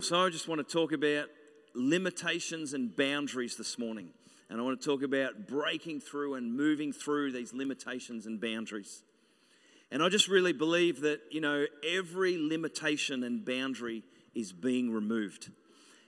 So, 0.00 0.24
I 0.24 0.30
just 0.30 0.46
want 0.46 0.60
to 0.60 0.72
talk 0.72 0.92
about 0.92 1.26
limitations 1.74 2.72
and 2.72 2.96
boundaries 2.96 3.56
this 3.56 3.80
morning. 3.80 4.10
And 4.48 4.60
I 4.60 4.62
want 4.62 4.80
to 4.80 4.88
talk 4.88 5.02
about 5.02 5.48
breaking 5.48 6.02
through 6.02 6.34
and 6.34 6.56
moving 6.56 6.92
through 6.92 7.32
these 7.32 7.52
limitations 7.52 8.24
and 8.24 8.40
boundaries. 8.40 9.02
And 9.90 10.00
I 10.00 10.08
just 10.08 10.28
really 10.28 10.52
believe 10.52 11.00
that, 11.00 11.22
you 11.32 11.40
know, 11.40 11.66
every 11.84 12.38
limitation 12.38 13.24
and 13.24 13.44
boundary 13.44 14.04
is 14.36 14.52
being 14.52 14.92
removed. 14.92 15.50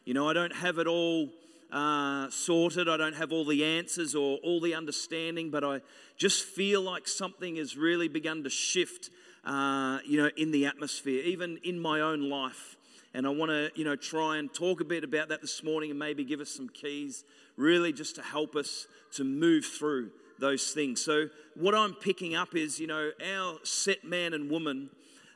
You 0.05 0.15
know, 0.15 0.29
I 0.29 0.35
don't 0.35 0.55
have 0.55 0.79
it 0.79 0.87
all 0.87 1.29
uh, 1.73 2.31
sorted, 2.31 2.89
I 2.89 2.97
don't 2.97 3.17
have 3.17 3.33
all 3.33 3.45
the 3.45 3.65
answers 3.65 4.15
or 4.15 4.39
all 4.45 4.61
the 4.61 4.73
understanding, 4.73 5.51
but 5.51 5.65
I 5.65 5.81
just 6.17 6.45
feel 6.45 6.81
like 6.81 7.09
something 7.09 7.57
has 7.57 7.77
really 7.77 8.07
begun 8.07 8.45
to 8.45 8.51
shift, 8.51 9.11
uh, 9.45 9.99
you 10.07 10.23
know, 10.23 10.31
in 10.37 10.53
the 10.53 10.67
atmosphere, 10.67 11.25
even 11.25 11.59
in 11.65 11.81
my 11.81 12.01
own 12.01 12.31
life. 12.31 12.77
And 13.13 13.27
I 13.27 13.31
want 13.31 13.51
to, 13.51 13.71
you 13.75 13.85
know, 13.85 13.97
try 13.97 14.39
and 14.39 14.53
talk 14.53 14.81
a 14.81 14.85
bit 14.85 15.03
about 15.03 15.29
that 15.31 15.41
this 15.41 15.65
morning 15.65 15.91
and 15.91 15.99
maybe 15.99 16.25
give 16.25 16.41
us 16.41 16.51
some 16.51 16.69
keys, 16.69 17.25
really 17.57 17.93
just 17.93 18.15
to 18.17 18.23
help 18.23 18.55
us 18.55 18.87
to 19.13 19.25
move 19.25 19.65
through 19.65 20.11
those 20.39 20.71
things. 20.73 21.03
So, 21.03 21.27
what 21.55 21.75
I'm 21.75 21.95
picking 21.95 22.35
up 22.35 22.55
is, 22.55 22.79
you 22.79 22.87
know, 22.87 23.11
our 23.25 23.59
set 23.65 24.05
man 24.05 24.33
and 24.33 24.51
woman, 24.51 24.91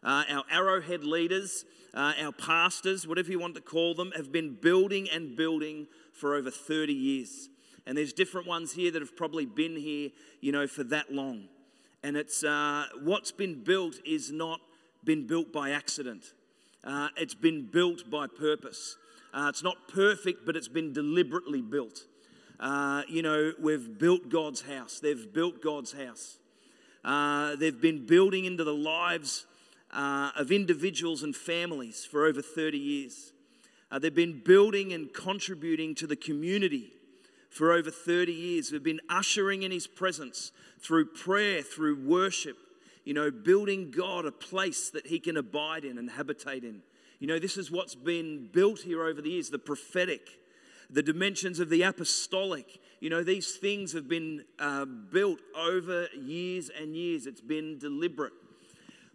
uh, 0.05 0.25
our 0.31 0.45
arrowhead 0.51 1.05
leaders, 1.05 1.65
uh, 1.95 2.12
our 2.21 2.33
pastors, 2.33 3.07
whatever 3.07 3.31
you 3.31 3.39
want 3.39 3.55
to 3.57 3.61
call 3.61 3.95
them, 3.95 4.12
have 4.17 4.33
been 4.33 4.55
building 4.55 5.09
and 5.11 5.37
building 5.37 5.87
for 6.12 6.34
over 6.34 6.51
30 6.51 6.93
years. 6.93 7.48
And 7.87 7.98
there's 7.98 8.12
different 8.12 8.47
ones 8.47 8.73
here 8.73 8.91
that 8.93 9.03
have 9.03 9.17
probably 9.17 9.47
been 9.47 9.77
here, 9.77 10.11
you 10.41 10.53
know, 10.53 10.67
for 10.67 10.84
that 10.84 11.12
long. 11.12 11.48
And 12.03 12.17
it's 12.17 12.45
uh, 12.45 12.87
what's 13.03 13.33
been 13.33 13.62
built 13.62 13.97
is 14.05 14.31
not 14.31 14.61
been 15.05 15.27
built 15.27 15.53
by 15.53 15.70
accident. 15.70 16.33
Uh, 16.84 17.09
it's 17.16 17.34
been 17.34 17.66
built 17.66 18.11
by 18.11 18.27
purpose. 18.27 18.97
Uh, 19.33 19.47
it's 19.48 19.62
not 19.62 19.88
perfect, 19.88 20.45
but 20.45 20.55
it's 20.55 20.69
been 20.69 20.92
deliberately 20.92 21.62
built. 21.62 22.05
Uh, 22.61 23.03
you 23.09 23.22
know, 23.22 23.53
we've 23.59 23.98
built 23.98 24.28
God's 24.28 24.62
house. 24.62 25.00
They've 25.00 25.33
built 25.33 25.62
God's 25.62 25.92
house. 25.92 26.39
Uh, 27.05 27.56
they've 27.56 27.81
been 27.81 28.06
building 28.06 28.44
into 28.44 28.64
the 28.64 28.75
lives 28.75 29.47
uh, 29.92 30.31
of 30.36 30.53
individuals 30.53 31.22
and 31.22 31.34
families 31.34 32.05
for 32.05 32.27
over 32.27 32.42
30 32.42 32.78
years. 32.78 33.33
Uh, 33.91 33.98
they've 33.98 34.14
been 34.14 34.42
building 34.44 34.92
and 34.92 35.12
contributing 35.12 35.94
to 35.94 36.06
the 36.06 36.16
community 36.16 36.92
for 37.50 37.72
over 37.72 37.91
30 37.91 38.33
years. 38.33 38.72
We've 38.72 38.83
been 38.83 39.00
ushering 39.09 39.62
in 39.62 39.70
His 39.70 39.87
presence 39.87 40.53
through 40.81 41.06
prayer, 41.06 41.62
through 41.62 42.05
worship, 42.05 42.56
you 43.05 43.14
know, 43.14 43.30
building 43.30 43.91
God 43.91 44.24
a 44.24 44.33
place 44.33 44.91
that 44.91 45.06
He 45.06 45.19
can 45.19 45.36
abide 45.36 45.84
in 45.84 45.98
and 45.98 46.10
habitate 46.10 46.64
in. 46.64 46.83
You 47.20 47.28
know, 47.28 47.38
this 47.38 47.56
is 47.56 47.70
what's 47.70 47.94
been 47.94 48.48
built 48.52 48.80
here 48.80 49.05
over 49.05 49.20
the 49.22 49.30
years 49.30 49.50
the 49.50 49.58
prophetic, 49.58 50.28
the 50.91 51.02
dimensions 51.02 51.60
of 51.60 51.69
the 51.69 51.82
apostolic. 51.82 52.80
You 53.00 53.10
know, 53.10 53.22
these 53.22 53.56
things 53.56 53.92
have 53.92 54.08
been 54.08 54.44
uh, 54.58 54.84
built 54.84 55.41
over 55.56 56.08
years 56.19 56.70
and 56.70 56.97
years. 56.97 57.27
It's 57.27 57.41
been 57.41 57.78
deliberate. 57.78 58.32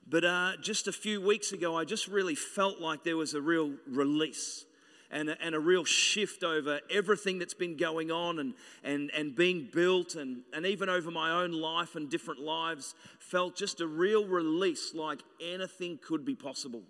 But 0.08 0.26
uh, 0.26 0.54
just 0.62 0.88
a 0.88 0.92
few 0.92 1.22
weeks 1.22 1.52
ago, 1.52 1.78
I 1.78 1.86
just 1.86 2.08
really 2.08 2.36
felt 2.36 2.80
like 2.80 3.04
there 3.04 3.18
was 3.18 3.36
a 3.36 3.42
real 3.42 3.74
release 3.88 4.66
and 5.12 5.30
a, 5.30 5.42
and 5.42 5.56
a 5.56 5.60
real 5.60 5.84
shift 5.84 6.44
over 6.44 6.80
everything 6.90 7.40
that's 7.40 7.54
been 7.54 7.78
going 7.78 8.12
on 8.12 8.40
and, 8.40 8.54
and, 8.84 9.12
and 9.16 9.36
being 9.36 9.68
built, 9.74 10.16
and, 10.16 10.42
and 10.54 10.66
even 10.66 10.90
over 10.90 11.12
my 11.12 11.32
own 11.32 11.52
life 11.52 11.96
and 11.96 12.10
different 12.10 12.40
lives. 12.40 12.96
Felt 13.20 13.56
just 13.56 13.82
a 13.82 13.88
real 13.88 14.26
release 14.26 14.94
like 14.94 15.22
anything 15.42 16.00
could 16.02 16.26
be 16.26 16.36
possible. 16.36 16.84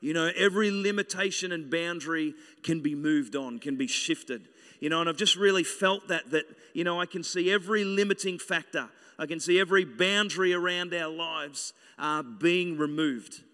You 0.00 0.14
know, 0.14 0.30
every 0.36 0.70
limitation 0.72 1.52
and 1.52 1.70
boundary 1.70 2.34
can 2.64 2.80
be 2.80 2.96
moved 2.96 3.36
on, 3.36 3.60
can 3.60 3.76
be 3.76 3.86
shifted. 3.86 4.48
You 4.80 4.88
know, 4.88 5.00
and 5.00 5.08
I've 5.08 5.16
just 5.16 5.36
really 5.36 5.62
felt 5.62 6.08
that, 6.08 6.30
that, 6.32 6.44
you 6.74 6.82
know, 6.82 7.00
I 7.00 7.06
can 7.06 7.22
see 7.22 7.52
every 7.52 7.84
limiting 7.84 8.38
factor, 8.40 8.88
I 9.16 9.26
can 9.26 9.38
see 9.38 9.60
every 9.60 9.84
boundary 9.84 10.52
around 10.52 10.92
our 10.92 11.08
lives 11.08 11.72
uh, 12.00 12.22
being 12.22 12.76
removed, 12.76 13.44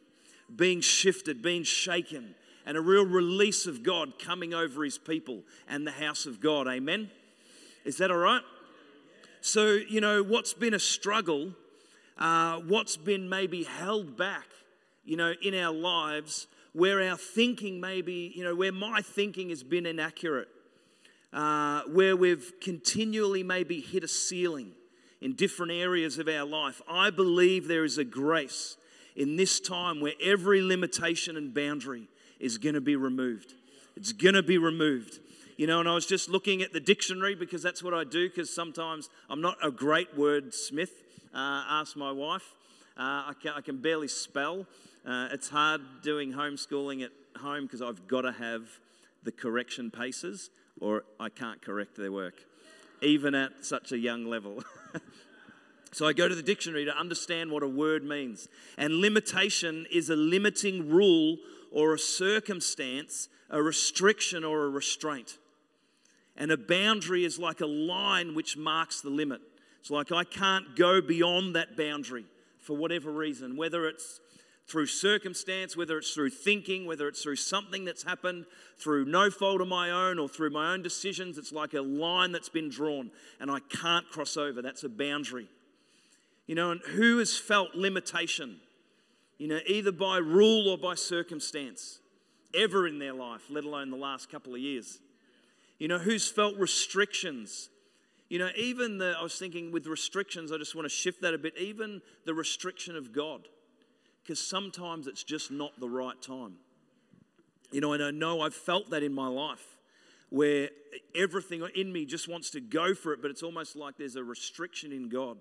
being 0.56 0.80
shifted, 0.80 1.42
being 1.42 1.64
shaken, 1.64 2.34
and 2.68 2.76
a 2.76 2.80
real 2.82 3.06
release 3.06 3.64
of 3.64 3.82
God 3.82 4.18
coming 4.18 4.52
over 4.52 4.84
his 4.84 4.98
people 4.98 5.40
and 5.70 5.86
the 5.86 5.90
house 5.90 6.26
of 6.26 6.38
God. 6.38 6.68
Amen? 6.68 7.10
Is 7.86 7.96
that 7.96 8.10
all 8.10 8.18
right? 8.18 8.42
So, 9.40 9.68
you 9.88 10.02
know, 10.02 10.22
what's 10.22 10.52
been 10.52 10.74
a 10.74 10.78
struggle, 10.78 11.54
uh, 12.18 12.58
what's 12.58 12.98
been 12.98 13.26
maybe 13.26 13.62
held 13.62 14.18
back, 14.18 14.44
you 15.06 15.16
know, 15.16 15.32
in 15.40 15.54
our 15.54 15.72
lives, 15.72 16.46
where 16.74 17.00
our 17.00 17.16
thinking 17.16 17.80
maybe, 17.80 18.34
you 18.36 18.44
know, 18.44 18.54
where 18.54 18.70
my 18.70 19.00
thinking 19.00 19.48
has 19.48 19.62
been 19.62 19.86
inaccurate, 19.86 20.48
uh, 21.32 21.84
where 21.84 22.16
we've 22.16 22.52
continually 22.60 23.42
maybe 23.42 23.80
hit 23.80 24.04
a 24.04 24.08
ceiling 24.08 24.72
in 25.22 25.32
different 25.32 25.72
areas 25.72 26.18
of 26.18 26.28
our 26.28 26.44
life. 26.44 26.82
I 26.86 27.08
believe 27.08 27.66
there 27.66 27.84
is 27.84 27.96
a 27.96 28.04
grace 28.04 28.76
in 29.16 29.36
this 29.36 29.58
time 29.58 30.02
where 30.02 30.12
every 30.22 30.60
limitation 30.60 31.38
and 31.38 31.54
boundary 31.54 32.08
is 32.40 32.58
going 32.58 32.74
to 32.74 32.80
be 32.80 32.96
removed. 32.96 33.54
It's 33.96 34.12
going 34.12 34.34
to 34.34 34.42
be 34.42 34.58
removed. 34.58 35.18
You 35.56 35.66
know, 35.66 35.80
and 35.80 35.88
I 35.88 35.94
was 35.94 36.06
just 36.06 36.28
looking 36.28 36.62
at 36.62 36.72
the 36.72 36.78
dictionary 36.78 37.34
because 37.34 37.62
that's 37.62 37.82
what 37.82 37.92
I 37.92 38.04
do 38.04 38.28
because 38.28 38.54
sometimes 38.54 39.10
I'm 39.28 39.40
not 39.40 39.56
a 39.62 39.72
great 39.72 40.16
wordsmith. 40.16 40.90
Uh, 41.34 41.64
ask 41.68 41.96
my 41.96 42.12
wife. 42.12 42.54
Uh, 42.96 43.30
I, 43.30 43.32
can, 43.42 43.52
I, 43.56 43.60
can, 43.60 43.78
barely 43.78 44.08
spell. 44.08 44.66
Uh, 45.06 45.28
it's 45.32 45.48
hard 45.48 45.80
doing 46.02 46.32
homeschooling 46.32 47.04
at 47.04 47.10
home 47.40 47.64
because 47.64 47.82
I've 47.82 48.06
got 48.06 48.22
to 48.22 48.32
have 48.32 48.62
the 49.24 49.32
correction 49.32 49.90
paces 49.90 50.50
or 50.80 51.04
I 51.18 51.28
can't 51.28 51.60
correct 51.60 51.96
their 51.96 52.12
work, 52.12 52.34
even 53.02 53.34
at 53.34 53.64
such 53.64 53.92
a 53.92 53.98
young 53.98 54.26
level. 54.26 54.62
so 55.92 56.06
I 56.06 56.12
go 56.12 56.28
to 56.28 56.34
the 56.34 56.42
dictionary 56.42 56.84
to 56.84 56.96
understand 56.96 57.50
what 57.50 57.62
a 57.62 57.68
word 57.68 58.04
means. 58.04 58.48
And 58.76 58.94
limitation 58.94 59.86
is 59.90 60.08
a 60.08 60.16
limiting 60.16 60.88
rule 60.88 61.38
or 61.72 61.94
a 61.94 61.98
circumstance, 61.98 63.28
a 63.50 63.62
restriction 63.62 64.44
or 64.44 64.64
a 64.64 64.68
restraint. 64.68 65.38
And 66.36 66.50
a 66.50 66.56
boundary 66.56 67.24
is 67.24 67.38
like 67.38 67.60
a 67.60 67.66
line 67.66 68.34
which 68.34 68.56
marks 68.56 69.00
the 69.00 69.10
limit. 69.10 69.40
It's 69.80 69.90
like 69.90 70.12
I 70.12 70.24
can't 70.24 70.76
go 70.76 71.00
beyond 71.00 71.56
that 71.56 71.76
boundary 71.76 72.26
for 72.58 72.76
whatever 72.76 73.10
reason, 73.10 73.56
whether 73.56 73.88
it's 73.88 74.20
through 74.68 74.86
circumstance, 74.86 75.76
whether 75.76 75.96
it's 75.96 76.12
through 76.12 76.30
thinking, 76.30 76.86
whether 76.86 77.08
it's 77.08 77.22
through 77.22 77.36
something 77.36 77.86
that's 77.86 78.02
happened, 78.02 78.44
through 78.76 79.06
no 79.06 79.30
fault 79.30 79.62
of 79.62 79.68
my 79.68 79.90
own 79.90 80.18
or 80.18 80.28
through 80.28 80.50
my 80.50 80.72
own 80.72 80.82
decisions. 80.82 81.38
It's 81.38 81.52
like 81.52 81.72
a 81.72 81.80
line 81.80 82.32
that's 82.32 82.50
been 82.50 82.68
drawn 82.68 83.10
and 83.40 83.50
I 83.50 83.60
can't 83.70 84.08
cross 84.10 84.36
over. 84.36 84.60
That's 84.60 84.84
a 84.84 84.88
boundary. 84.90 85.48
You 86.46 86.54
know, 86.54 86.70
and 86.70 86.80
who 86.82 87.18
has 87.18 87.36
felt 87.36 87.74
limitation, 87.74 88.60
you 89.38 89.48
know, 89.48 89.60
either 89.66 89.92
by 89.92 90.18
rule 90.18 90.68
or 90.68 90.76
by 90.76 90.94
circumstance, 90.94 92.00
ever 92.54 92.86
in 92.86 92.98
their 92.98 93.14
life, 93.14 93.42
let 93.48 93.64
alone 93.64 93.90
the 93.90 93.96
last 93.96 94.30
couple 94.30 94.54
of 94.54 94.60
years? 94.60 95.00
You 95.78 95.88
know, 95.88 95.98
who's 95.98 96.28
felt 96.28 96.56
restrictions? 96.56 97.70
You 98.28 98.40
know, 98.40 98.50
even 98.56 98.98
the, 98.98 99.14
I 99.18 99.22
was 99.22 99.38
thinking 99.38 99.70
with 99.72 99.86
restrictions, 99.86 100.52
I 100.52 100.58
just 100.58 100.74
want 100.74 100.84
to 100.84 100.94
shift 100.94 101.22
that 101.22 101.34
a 101.34 101.38
bit, 101.38 101.56
even 101.56 102.02
the 102.26 102.34
restriction 102.34 102.96
of 102.96 103.12
God 103.12 103.48
because 104.28 104.46
sometimes 104.46 105.06
it's 105.06 105.24
just 105.24 105.50
not 105.50 105.80
the 105.80 105.88
right 105.88 106.20
time. 106.20 106.56
You 107.72 107.80
know, 107.80 107.94
and 107.94 108.02
I 108.02 108.10
know 108.10 108.42
I've 108.42 108.54
felt 108.54 108.90
that 108.90 109.02
in 109.02 109.14
my 109.14 109.26
life 109.26 109.78
where 110.28 110.68
everything 111.14 111.66
in 111.74 111.90
me 111.90 112.04
just 112.04 112.28
wants 112.28 112.50
to 112.50 112.60
go 112.60 112.92
for 112.92 113.14
it, 113.14 113.22
but 113.22 113.30
it's 113.30 113.42
almost 113.42 113.74
like 113.74 113.96
there's 113.96 114.16
a 114.16 114.22
restriction 114.22 114.92
in 114.92 115.08
God. 115.08 115.38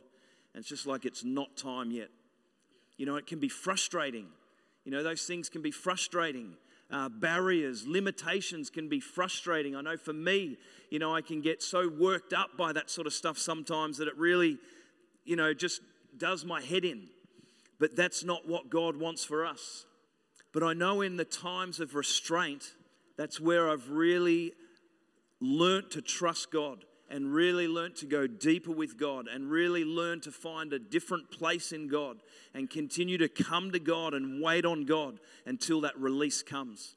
And 0.53 0.61
it's 0.61 0.69
just 0.69 0.87
like 0.87 1.03
it's 1.03 1.25
not 1.25 1.57
time 1.57 1.91
yet. 1.91 2.07
You 2.97 3.05
know, 3.05 3.15
it 3.15 3.27
can 3.27 3.39
be 3.39 3.49
frustrating. 3.49 4.27
You 4.83 4.91
know, 4.91 5.03
those 5.03 5.23
things 5.23 5.49
can 5.49 5.61
be 5.61 5.71
frustrating. 5.71 6.53
Uh, 6.89 7.09
barriers, 7.09 7.85
limitations 7.85 8.69
can 8.69 8.87
be 8.87 8.99
frustrating. 8.99 9.75
I 9.75 9.81
know 9.81 9.97
for 9.97 10.13
me, 10.13 10.57
you 10.89 10.99
know, 10.99 11.13
I 11.13 11.21
can 11.21 11.41
get 11.41 11.61
so 11.61 11.89
worked 11.89 12.33
up 12.33 12.57
by 12.57 12.73
that 12.73 12.89
sort 12.89 13.07
of 13.07 13.13
stuff 13.13 13.37
sometimes 13.37 13.97
that 13.97 14.07
it 14.07 14.17
really, 14.17 14.57
you 15.25 15.35
know, 15.35 15.53
just 15.53 15.81
does 16.17 16.45
my 16.45 16.61
head 16.61 16.85
in. 16.85 17.07
But 17.79 17.95
that's 17.95 18.23
not 18.23 18.47
what 18.47 18.69
God 18.69 18.97
wants 18.97 19.23
for 19.23 19.45
us. 19.45 19.85
But 20.53 20.63
I 20.63 20.73
know 20.73 21.01
in 21.01 21.17
the 21.17 21.25
times 21.25 21.79
of 21.79 21.93
restraint, 21.93 22.63
that's 23.17 23.39
where 23.39 23.69
I've 23.69 23.89
really 23.89 24.53
learnt 25.39 25.91
to 25.91 26.01
trust 26.01 26.51
God 26.51 26.85
and 27.09 27.33
really 27.33 27.67
learn 27.67 27.93
to 27.93 28.05
go 28.05 28.27
deeper 28.27 28.71
with 28.71 28.97
God 28.97 29.27
and 29.27 29.49
really 29.49 29.85
learn 29.85 30.21
to 30.21 30.31
find 30.31 30.73
a 30.73 30.79
different 30.79 31.31
place 31.31 31.71
in 31.71 31.87
God 31.87 32.17
and 32.53 32.69
continue 32.69 33.17
to 33.17 33.29
come 33.29 33.71
to 33.71 33.79
God 33.79 34.13
and 34.13 34.41
wait 34.41 34.65
on 34.65 34.85
God 34.85 35.19
until 35.45 35.81
that 35.81 35.97
release 35.97 36.43
comes. 36.43 36.95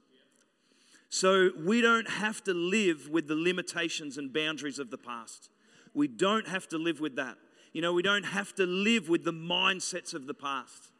So 1.08 1.50
we 1.58 1.80
don't 1.80 2.08
have 2.08 2.42
to 2.44 2.54
live 2.54 3.08
with 3.10 3.28
the 3.28 3.34
limitations 3.34 4.16
and 4.16 4.32
boundaries 4.32 4.78
of 4.78 4.90
the 4.90 4.98
past. 4.98 5.50
We 5.94 6.06
don't 6.08 6.46
have 6.46 6.68
to 6.68 6.78
live 6.78 7.00
with 7.00 7.16
that. 7.16 7.36
You 7.72 7.82
know, 7.82 7.92
we 7.92 8.02
don't 8.02 8.24
have 8.24 8.54
to 8.56 8.66
live 8.66 9.08
with 9.08 9.24
the 9.24 9.32
mindsets 9.32 10.14
of 10.14 10.26
the 10.26 10.34
past. 10.34 10.90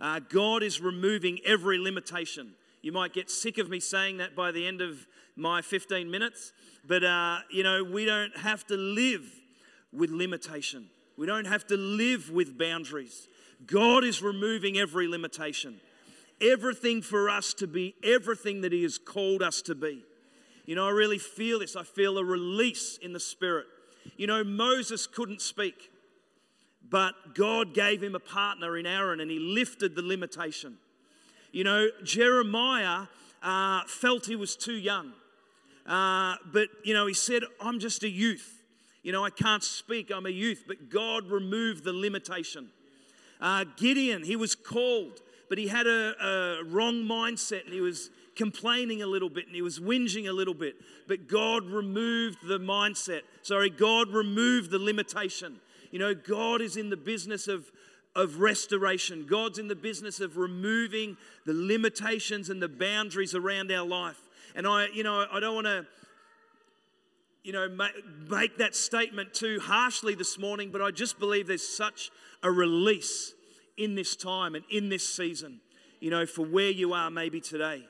Uh, 0.00 0.20
God 0.20 0.62
is 0.62 0.80
removing 0.80 1.38
every 1.46 1.78
limitation 1.78 2.54
You 2.82 2.92
might 2.92 3.14
get 3.14 3.30
sick 3.30 3.56
of 3.56 3.70
me 3.70 3.80
saying 3.80 4.18
that 4.18 4.36
by 4.36 4.52
the 4.52 4.66
end 4.66 4.82
of 4.82 5.06
my 5.36 5.62
15 5.62 6.10
minutes, 6.10 6.52
but 6.86 7.02
uh, 7.02 7.38
you 7.50 7.62
know, 7.62 7.82
we 7.82 8.04
don't 8.04 8.36
have 8.36 8.66
to 8.66 8.76
live 8.76 9.24
with 9.92 10.10
limitation. 10.10 10.88
We 11.16 11.26
don't 11.26 11.46
have 11.46 11.66
to 11.68 11.76
live 11.76 12.30
with 12.30 12.58
boundaries. 12.58 13.28
God 13.66 14.04
is 14.04 14.22
removing 14.22 14.78
every 14.78 15.08
limitation. 15.08 15.80
Everything 16.40 17.00
for 17.00 17.30
us 17.30 17.54
to 17.54 17.66
be 17.66 17.94
everything 18.02 18.60
that 18.62 18.72
He 18.72 18.82
has 18.82 18.98
called 18.98 19.42
us 19.42 19.62
to 19.62 19.74
be. 19.74 20.02
You 20.66 20.74
know, 20.74 20.86
I 20.86 20.90
really 20.90 21.18
feel 21.18 21.60
this. 21.60 21.76
I 21.76 21.84
feel 21.84 22.18
a 22.18 22.24
release 22.24 22.98
in 23.00 23.12
the 23.12 23.20
Spirit. 23.20 23.66
You 24.16 24.26
know, 24.26 24.42
Moses 24.42 25.06
couldn't 25.06 25.40
speak, 25.40 25.90
but 26.88 27.34
God 27.34 27.74
gave 27.74 28.02
him 28.02 28.14
a 28.14 28.20
partner 28.20 28.76
in 28.76 28.86
Aaron 28.86 29.20
and 29.20 29.30
He 29.30 29.38
lifted 29.38 29.94
the 29.94 30.02
limitation. 30.02 30.78
You 31.52 31.64
know, 31.64 31.88
Jeremiah 32.02 33.06
uh, 33.42 33.82
felt 33.86 34.26
he 34.26 34.34
was 34.34 34.56
too 34.56 34.74
young. 34.74 35.12
Uh, 35.86 36.36
but, 36.52 36.68
you 36.82 36.94
know, 36.94 37.06
he 37.06 37.14
said, 37.14 37.42
I'm 37.60 37.78
just 37.78 38.02
a 38.02 38.08
youth. 38.08 38.62
You 39.02 39.12
know, 39.12 39.24
I 39.24 39.30
can't 39.30 39.62
speak, 39.62 40.10
I'm 40.10 40.26
a 40.26 40.30
youth. 40.30 40.64
But 40.66 40.88
God 40.88 41.30
removed 41.30 41.84
the 41.84 41.92
limitation. 41.92 42.70
Uh, 43.40 43.64
Gideon, 43.76 44.22
he 44.22 44.36
was 44.36 44.54
called, 44.54 45.20
but 45.48 45.58
he 45.58 45.68
had 45.68 45.86
a, 45.86 46.14
a 46.24 46.64
wrong 46.64 47.04
mindset 47.04 47.64
and 47.64 47.74
he 47.74 47.80
was 47.80 48.10
complaining 48.34 49.02
a 49.02 49.06
little 49.06 49.28
bit 49.28 49.46
and 49.46 49.54
he 49.54 49.62
was 49.62 49.78
whinging 49.78 50.28
a 50.28 50.32
little 50.32 50.54
bit. 50.54 50.76
But 51.06 51.28
God 51.28 51.66
removed 51.66 52.38
the 52.46 52.58
mindset. 52.58 53.20
Sorry, 53.42 53.68
God 53.68 54.08
removed 54.08 54.70
the 54.70 54.78
limitation. 54.78 55.60
You 55.90 55.98
know, 55.98 56.14
God 56.14 56.62
is 56.62 56.76
in 56.76 56.90
the 56.90 56.96
business 56.96 57.46
of 57.46 57.70
of 58.16 58.38
restoration. 58.38 59.26
God's 59.26 59.58
in 59.58 59.68
the 59.68 59.74
business 59.74 60.20
of 60.20 60.36
removing 60.36 61.16
the 61.46 61.52
limitations 61.52 62.48
and 62.48 62.62
the 62.62 62.68
boundaries 62.68 63.34
around 63.34 63.72
our 63.72 63.84
life. 63.84 64.20
And 64.54 64.66
I, 64.66 64.86
you 64.92 65.02
know, 65.02 65.26
I 65.32 65.40
don't 65.40 65.54
want 65.54 65.66
to, 65.66 65.86
you 67.42 67.52
know, 67.52 67.68
make 68.30 68.58
that 68.58 68.74
statement 68.74 69.34
too 69.34 69.58
harshly 69.60 70.14
this 70.14 70.38
morning, 70.38 70.70
but 70.70 70.80
I 70.80 70.90
just 70.90 71.18
believe 71.18 71.46
there's 71.46 71.66
such 71.66 72.10
a 72.42 72.50
release 72.50 73.34
in 73.76 73.96
this 73.96 74.14
time 74.14 74.54
and 74.54 74.64
in 74.70 74.88
this 74.88 75.06
season, 75.06 75.60
you 76.00 76.10
know, 76.10 76.24
for 76.24 76.46
where 76.46 76.70
you 76.70 76.92
are 76.92 77.10
maybe 77.10 77.40
today. 77.40 77.84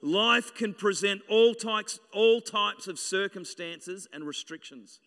Life 0.00 0.54
can 0.54 0.74
present 0.74 1.20
all 1.28 1.54
types, 1.54 2.00
all 2.12 2.40
types 2.40 2.88
of 2.88 2.98
circumstances 2.98 4.08
and 4.12 4.26
restrictions. 4.26 4.98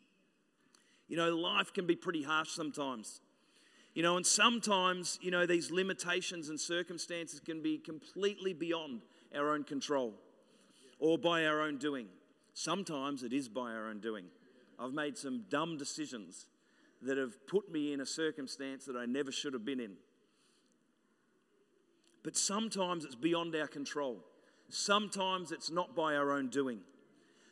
You 1.08 1.18
know, 1.18 1.36
life 1.36 1.74
can 1.74 1.86
be 1.86 1.96
pretty 1.96 2.24
harsh 2.24 2.50
sometimes. 2.50 3.20
You 3.94 4.04
know, 4.04 4.18
and 4.18 4.26
sometimes, 4.26 5.18
you 5.22 5.32
know, 5.32 5.46
these 5.46 5.72
limitations 5.72 6.50
and 6.50 6.60
circumstances 6.60 7.40
can 7.40 7.62
be 7.62 7.78
completely 7.78 8.54
beyond 8.54 9.02
our 9.34 9.54
own 9.54 9.64
control 9.64 10.14
or 11.00 11.18
by 11.18 11.46
our 11.46 11.62
own 11.62 11.78
doing. 11.78 12.08
Sometimes 12.54 13.24
it 13.24 13.34
is 13.34 13.50
by 13.50 13.72
our 13.72 13.90
own 13.90 14.00
doing. 14.00 14.26
I've 14.80 14.94
made 14.94 15.18
some 15.18 15.46
dumb 15.50 15.78
decisions 15.78 16.48
that 17.02 17.18
have 17.18 17.46
put 17.48 17.72
me 17.72 17.94
in 17.94 18.02
a 18.02 18.06
circumstance 18.06 18.86
that 18.86 18.96
I 18.96 19.06
never 19.06 19.32
should 19.32 19.54
have 19.54 19.66
been 19.66 19.80
in. 19.80 19.94
But 22.24 22.36
sometimes 22.36 23.06
it's 23.06 23.16
beyond 23.16 23.56
our 23.56 23.68
control. 23.68 24.24
Sometimes 24.70 25.52
it's 25.52 25.70
not 25.70 25.96
by 25.96 26.16
our 26.16 26.32
own 26.32 26.50
doing. 26.50 26.80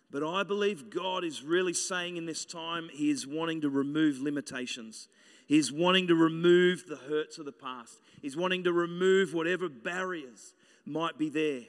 But 0.09 0.23
I 0.23 0.43
believe 0.43 0.89
God 0.89 1.23
is 1.23 1.43
really 1.43 1.73
saying 1.73 2.17
in 2.17 2.25
this 2.25 2.45
time, 2.45 2.89
He 2.91 3.09
is 3.09 3.27
wanting 3.27 3.61
to 3.61 3.69
remove 3.69 4.19
limitations. 4.19 5.07
He's 5.47 5.71
wanting 5.71 6.07
to 6.07 6.15
remove 6.15 6.85
the 6.87 6.95
hurts 6.95 7.37
of 7.37 7.45
the 7.45 7.51
past. 7.51 7.99
He's 8.21 8.37
wanting 8.37 8.63
to 8.63 8.71
remove 8.71 9.33
whatever 9.33 9.69
barriers 9.69 10.53
might 10.85 11.17
be 11.17 11.29
there 11.29 11.63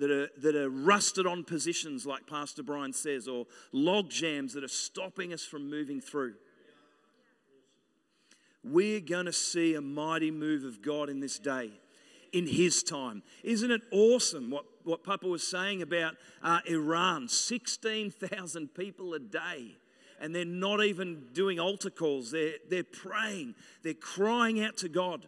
that 0.00 0.10
are, 0.10 0.28
that 0.40 0.56
are 0.56 0.70
rusted 0.70 1.26
on 1.26 1.44
positions, 1.44 2.06
like 2.06 2.26
Pastor 2.26 2.62
Brian 2.62 2.92
says, 2.92 3.28
or 3.28 3.46
log 3.72 4.08
jams 4.08 4.54
that 4.54 4.64
are 4.64 4.68
stopping 4.68 5.32
us 5.32 5.44
from 5.44 5.70
moving 5.70 6.00
through. 6.00 6.34
We're 8.64 9.00
going 9.00 9.26
to 9.26 9.32
see 9.32 9.74
a 9.74 9.80
mighty 9.80 10.30
move 10.30 10.64
of 10.64 10.82
God 10.82 11.08
in 11.10 11.20
this 11.20 11.38
day, 11.38 11.70
in 12.32 12.46
His 12.46 12.82
time. 12.82 13.22
Isn't 13.44 13.70
it 13.70 13.82
awesome 13.92 14.50
what, 14.50 14.64
what 14.84 15.04
Papa 15.04 15.28
was 15.28 15.46
saying 15.46 15.82
about 15.82 16.14
uh, 16.42 16.60
Iran? 16.66 17.28
16,000 17.28 18.74
people 18.74 19.14
a 19.14 19.18
day 19.18 19.76
and 20.18 20.34
they're 20.34 20.44
not 20.44 20.84
even 20.84 21.24
doing 21.32 21.58
altar 21.58 21.88
calls. 21.88 22.30
They're, 22.30 22.54
they're 22.68 22.84
praying, 22.84 23.54
they're 23.82 23.94
crying 23.94 24.62
out 24.62 24.76
to 24.78 24.88
God. 24.88 25.26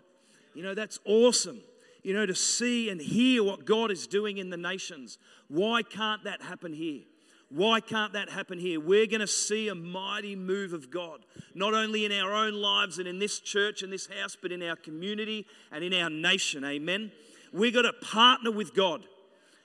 You 0.54 0.62
know, 0.62 0.74
that's 0.74 0.98
awesome. 1.06 1.62
You 2.02 2.14
know, 2.14 2.26
to 2.26 2.34
see 2.34 2.90
and 2.90 3.00
hear 3.00 3.44
what 3.44 3.64
God 3.64 3.90
is 3.90 4.06
doing 4.06 4.38
in 4.38 4.50
the 4.50 4.56
nations. 4.56 5.19
Why 5.49 5.82
can't 5.82 6.25
that 6.25 6.43
happen 6.43 6.72
here? 6.72 7.02
Why 7.49 7.81
can't 7.81 8.14
that 8.14 8.31
happen 8.31 8.58
here? 8.58 8.81
We're 8.81 9.06
going 9.06 9.20
to 9.20 9.26
see 9.26 9.69
a 9.69 9.75
mighty 9.75 10.34
move 10.34 10.72
of 10.72 10.90
God, 10.90 11.20
not 11.54 11.75
only 11.75 12.06
in 12.06 12.12
our 12.12 12.32
own 12.32 12.54
lives 12.54 12.99
and 12.99 13.06
in 13.06 13.19
this 13.19 13.40
church 13.40 13.82
and 13.82 13.93
this 13.93 14.06
house, 14.06 14.37
but 14.40 14.52
in 14.52 14.62
our 14.62 14.76
community 14.76 15.46
and 15.70 15.84
in 15.84 15.93
our 15.93 16.08
nation. 16.08 16.64
Amen. 16.64 17.12
We've 17.52 17.75
got 17.75 17.82
to 17.82 17.93
partner 17.93 18.50
with 18.50 18.75
God. 18.75 19.05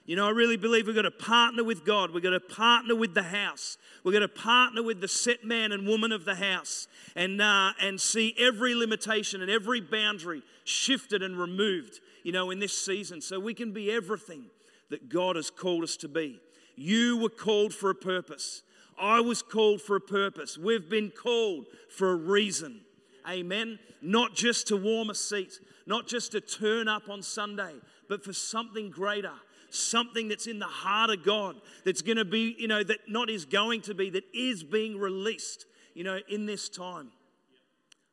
You 0.05 0.15
know, 0.15 0.27
I 0.27 0.31
really 0.31 0.55
believe 0.57 0.87
we've 0.87 0.95
got 0.95 1.01
to 1.01 1.11
partner 1.11 1.65
with 1.65 1.85
God. 1.85 2.11
We've 2.11 2.23
got 2.23 2.29
to 2.29 2.39
partner 2.39 2.95
with 2.95 3.13
the 3.13 3.23
house. 3.23 3.77
We've 4.03 4.13
got 4.13 4.19
to 4.19 4.29
partner 4.29 4.81
with 4.81 5.01
the 5.01 5.07
set 5.07 5.43
man 5.43 5.73
and 5.73 5.85
woman 5.85 6.13
of 6.13 6.23
the 6.23 6.35
house 6.35 6.87
and, 7.15 7.41
uh, 7.41 7.71
and 7.81 7.99
see 7.99 8.33
every 8.37 8.73
limitation 8.73 9.41
and 9.41 9.51
every 9.51 9.81
boundary 9.81 10.43
shifted 10.63 11.21
and 11.21 11.37
removed, 11.37 11.99
you 12.27 12.33
know, 12.33 12.51
in 12.51 12.59
this 12.59 12.77
season 12.77 13.21
so 13.21 13.39
we 13.39 13.53
can 13.53 13.71
be 13.71 13.89
everything 13.89 14.47
that 14.89 15.07
God 15.07 15.37
has 15.37 15.49
called 15.49 15.81
us 15.81 15.95
to 15.95 16.09
be. 16.09 16.41
You 16.75 17.15
were 17.15 17.29
called 17.29 17.73
for 17.73 17.89
a 17.89 17.95
purpose. 17.95 18.63
I 18.99 19.21
was 19.21 19.41
called 19.41 19.81
for 19.81 19.95
a 19.95 20.01
purpose. 20.01 20.57
We've 20.57 20.89
been 20.89 21.09
called 21.09 21.67
for 21.89 22.11
a 22.11 22.15
reason. 22.17 22.81
Amen. 23.29 23.79
Not 24.01 24.35
just 24.35 24.67
to 24.67 24.75
warm 24.75 25.09
a 25.09 25.15
seat, 25.15 25.57
not 25.85 26.05
just 26.05 26.33
to 26.33 26.41
turn 26.41 26.89
up 26.89 27.07
on 27.07 27.23
Sunday, 27.23 27.75
but 28.09 28.25
for 28.25 28.33
something 28.33 28.91
greater 28.91 29.31
something 29.69 30.29
that's 30.29 30.47
in 30.47 30.59
the 30.59 30.65
heart 30.65 31.09
of 31.09 31.25
God 31.25 31.57
that's 31.83 32.01
going 32.01 32.15
to 32.15 32.23
be, 32.25 32.55
you 32.57 32.69
know, 32.69 32.83
that 32.83 32.99
not 33.09 33.29
is 33.29 33.43
going 33.43 33.81
to 33.81 33.93
be, 33.93 34.09
that 34.11 34.23
is 34.33 34.63
being 34.63 34.97
released, 34.97 35.65
you 35.93 36.05
know, 36.05 36.19
in 36.29 36.45
this 36.45 36.69
time. 36.69 37.09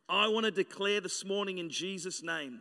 I 0.09 0.27
want 0.27 0.47
to 0.47 0.51
declare 0.51 1.01
this 1.01 1.25
morning 1.25 1.59
in 1.59 1.71
Jesus' 1.71 2.25
name 2.25 2.61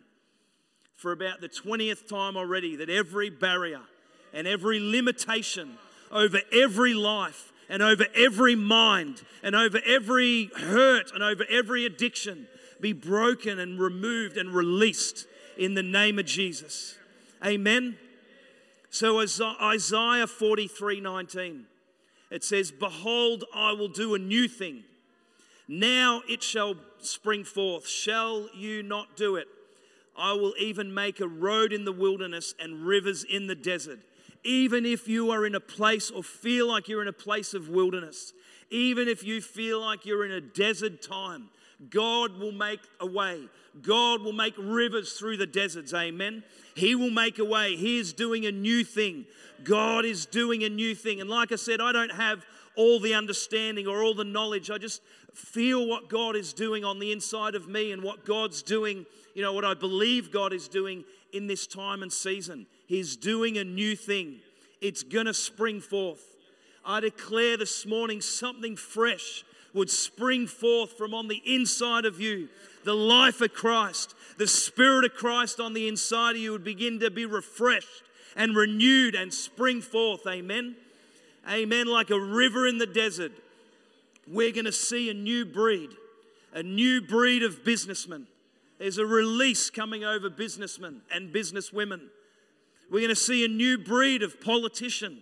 for 1.03 1.11
about 1.11 1.41
the 1.41 1.50
20th 1.50 2.07
time 2.07 2.38
already 2.38 2.77
that 2.77 2.89
every 2.89 3.29
barrier 3.29 3.81
and 4.33 4.47
every 4.47 4.79
limitation 4.79 5.77
over 6.09 6.39
every 6.54 6.94
life 6.94 7.51
and 7.68 7.83
over 7.83 8.06
every 8.16 8.56
mind 8.56 9.21
and 9.44 9.54
over 9.54 9.81
every 9.85 10.45
hurt 10.56 11.11
and 11.13 11.21
over 11.21 11.44
every 11.49 11.85
addiction 11.85 12.47
be 12.80 12.94
broken 12.94 13.59
and 13.59 13.81
removed 13.81 14.37
and 14.37 14.51
released 14.51 15.28
in 15.57 15.73
the 15.73 15.83
name 15.83 16.19
of 16.19 16.25
Jesus. 16.25 16.95
Amen. 17.45 17.97
So 18.89 19.19
uh, 19.19 19.28
Isaiah 19.61 20.25
43 20.25 21.01
19, 21.01 21.66
it 22.31 22.45
says, 22.45 22.71
Behold, 22.71 23.44
I 23.54 23.73
will 23.73 23.89
do 23.89 24.16
a 24.16 24.19
new 24.19 24.47
thing. 24.47 24.85
Now 25.68 26.21
it 26.30 26.42
shall 26.42 26.75
spring 27.01 27.44
forth. 27.44 27.89
Shall 27.89 28.47
you 28.56 28.83
not 28.83 29.18
do 29.18 29.35
it? 29.35 29.49
I 30.17 30.33
will 30.33 30.53
even 30.59 30.93
make 30.93 31.19
a 31.19 31.27
road 31.27 31.73
in 31.73 31.85
the 31.85 31.91
wilderness 31.91 32.53
and 32.59 32.85
rivers 32.85 33.23
in 33.23 33.47
the 33.47 33.55
desert. 33.55 33.99
Even 34.43 34.85
if 34.85 35.07
you 35.07 35.31
are 35.31 35.45
in 35.45 35.55
a 35.55 35.59
place 35.59 36.11
or 36.11 36.23
feel 36.23 36.67
like 36.67 36.87
you're 36.87 37.01
in 37.01 37.07
a 37.07 37.13
place 37.13 37.53
of 37.53 37.69
wilderness, 37.69 38.33
even 38.69 39.07
if 39.07 39.23
you 39.23 39.41
feel 39.41 39.79
like 39.79 40.05
you're 40.05 40.25
in 40.25 40.31
a 40.31 40.41
desert 40.41 41.01
time, 41.01 41.49
God 41.90 42.37
will 42.37 42.52
make 42.52 42.81
a 42.99 43.06
way. 43.06 43.47
God 43.81 44.21
will 44.21 44.33
make 44.33 44.54
rivers 44.57 45.13
through 45.13 45.37
the 45.37 45.47
deserts. 45.47 45.94
Amen. 45.94 46.44
He 46.75 46.95
will 46.95 47.09
make 47.09 47.40
a 47.40 47.45
way. 47.45 47.75
He 47.75 47.97
is 47.97 48.13
doing 48.13 48.45
a 48.45 48.52
new 48.52 48.83
thing. 48.83 49.25
God 49.63 50.06
is 50.06 50.25
doing 50.25 50.63
a 50.63 50.69
new 50.69 50.95
thing. 50.95 51.21
And 51.21 51.30
like 51.30 51.52
I 51.52 51.56
said, 51.56 51.81
I 51.81 51.92
don't 51.92 52.11
have 52.11 52.45
all 52.75 52.99
the 52.99 53.13
understanding 53.13 53.87
or 53.87 54.04
all 54.04 54.13
the 54.13 54.23
knowledge. 54.23 54.69
I 54.69 54.78
just 54.78 55.02
feel 55.33 55.87
what 55.87 56.09
God 56.09 56.35
is 56.35 56.54
doing 56.54 56.83
on 56.83 56.99
the 56.99 57.11
inside 57.11 57.56
of 57.56 57.68
me 57.68 57.92
and 57.92 58.04
what 58.04 58.25
God's 58.25 58.61
doing, 58.61 59.06
you 59.33 59.42
know, 59.42 59.54
what 59.54 59.66
I 59.66 59.73
believe 59.73 60.31
God 60.31 60.54
is 60.54 60.68
doing 60.68 61.04
in 61.31 61.47
this 61.47 61.66
time 61.68 62.04
and 62.04 62.11
season. 62.11 62.68
He's 62.85 63.16
doing 63.16 63.57
a 63.57 63.63
new 63.63 63.95
thing. 63.95 64.40
It's 64.81 65.04
going 65.04 65.25
to 65.25 65.33
spring 65.33 65.81
forth. 65.81 66.35
I 66.85 66.99
declare 66.99 67.57
this 67.57 67.85
morning 67.85 68.21
something 68.21 68.75
fresh 68.75 69.44
would 69.73 69.89
spring 69.89 70.47
forth 70.47 70.97
from 70.97 71.13
on 71.13 71.27
the 71.27 71.42
inside 71.45 72.06
of 72.06 72.19
you. 72.19 72.49
The 72.83 72.94
life 72.94 73.42
of 73.42 73.53
Christ, 73.53 74.13
the 74.37 74.47
Spirit 74.47 75.06
of 75.06 75.13
Christ 75.13 75.59
on 75.59 75.73
the 75.73 75.87
inside 75.87 76.31
of 76.31 76.42
you 76.42 76.51
would 76.51 76.63
begin 76.63 76.99
to 76.99 77.09
be 77.09 77.25
refreshed 77.25 78.03
and 78.35 78.56
renewed 78.56 79.15
and 79.15 79.33
spring 79.33 79.81
forth. 79.81 80.27
Amen. 80.27 80.75
Amen. 81.49 81.87
Like 81.87 82.09
a 82.09 82.19
river 82.19 82.68
in 82.68 82.77
the 82.77 82.85
desert, 82.85 83.31
we're 84.27 84.51
going 84.51 84.65
to 84.65 84.71
see 84.71 85.09
a 85.09 85.13
new 85.13 85.45
breed, 85.45 85.89
a 86.53 86.63
new 86.63 87.01
breed 87.01 87.44
of 87.44 87.63
businessmen. 87.63 88.27
There's 88.80 88.97
a 88.97 89.06
release 89.06 89.69
coming 89.69 90.03
over 90.03 90.30
businessmen 90.30 91.01
and 91.11 91.33
businesswomen 91.33 92.09
We're 92.92 92.99
going 92.99 93.09
to 93.09 93.15
see 93.15 93.45
a 93.45 93.47
new 93.47 93.77
breed 93.77 94.23
of 94.23 94.42
politician. 94.42 95.21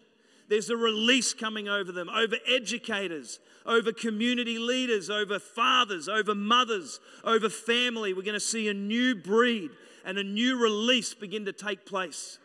There's 0.51 0.69
a 0.69 0.75
release 0.75 1.33
coming 1.33 1.69
over 1.69 1.93
them, 1.93 2.09
over 2.09 2.35
educators, 2.45 3.39
over 3.65 3.93
community 3.93 4.59
leaders, 4.59 5.09
over 5.09 5.39
fathers, 5.39 6.09
over 6.09 6.35
mothers, 6.35 6.99
over 7.23 7.47
family. 7.47 8.13
We're 8.13 8.23
going 8.23 8.33
to 8.33 8.39
see 8.41 8.67
a 8.67 8.73
new 8.73 9.15
breed 9.15 9.71
and 10.03 10.17
a 10.17 10.25
new 10.25 10.61
release 10.61 11.13
begin 11.13 11.45
to 11.45 11.53
take 11.53 11.85
place. 11.85 12.37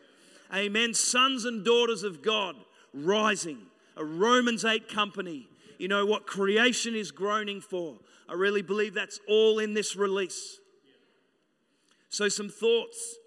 Amen. 0.55 0.93
Sons 0.93 1.43
and 1.43 1.65
daughters 1.65 2.03
of 2.03 2.21
God 2.21 2.55
rising, 2.93 3.57
a 3.97 4.05
Romans 4.05 4.63
8 4.63 4.87
company. 4.87 5.49
You 5.77 5.89
know 5.89 6.05
what 6.05 6.25
creation 6.25 6.95
is 6.95 7.11
groaning 7.11 7.59
for. 7.59 7.97
I 8.29 8.35
really 8.35 8.61
believe 8.61 8.93
that's 8.93 9.19
all 9.27 9.59
in 9.59 9.73
this 9.73 9.97
release. 9.97 10.61
So, 12.07 12.29
some 12.29 12.47
thoughts 12.47 13.17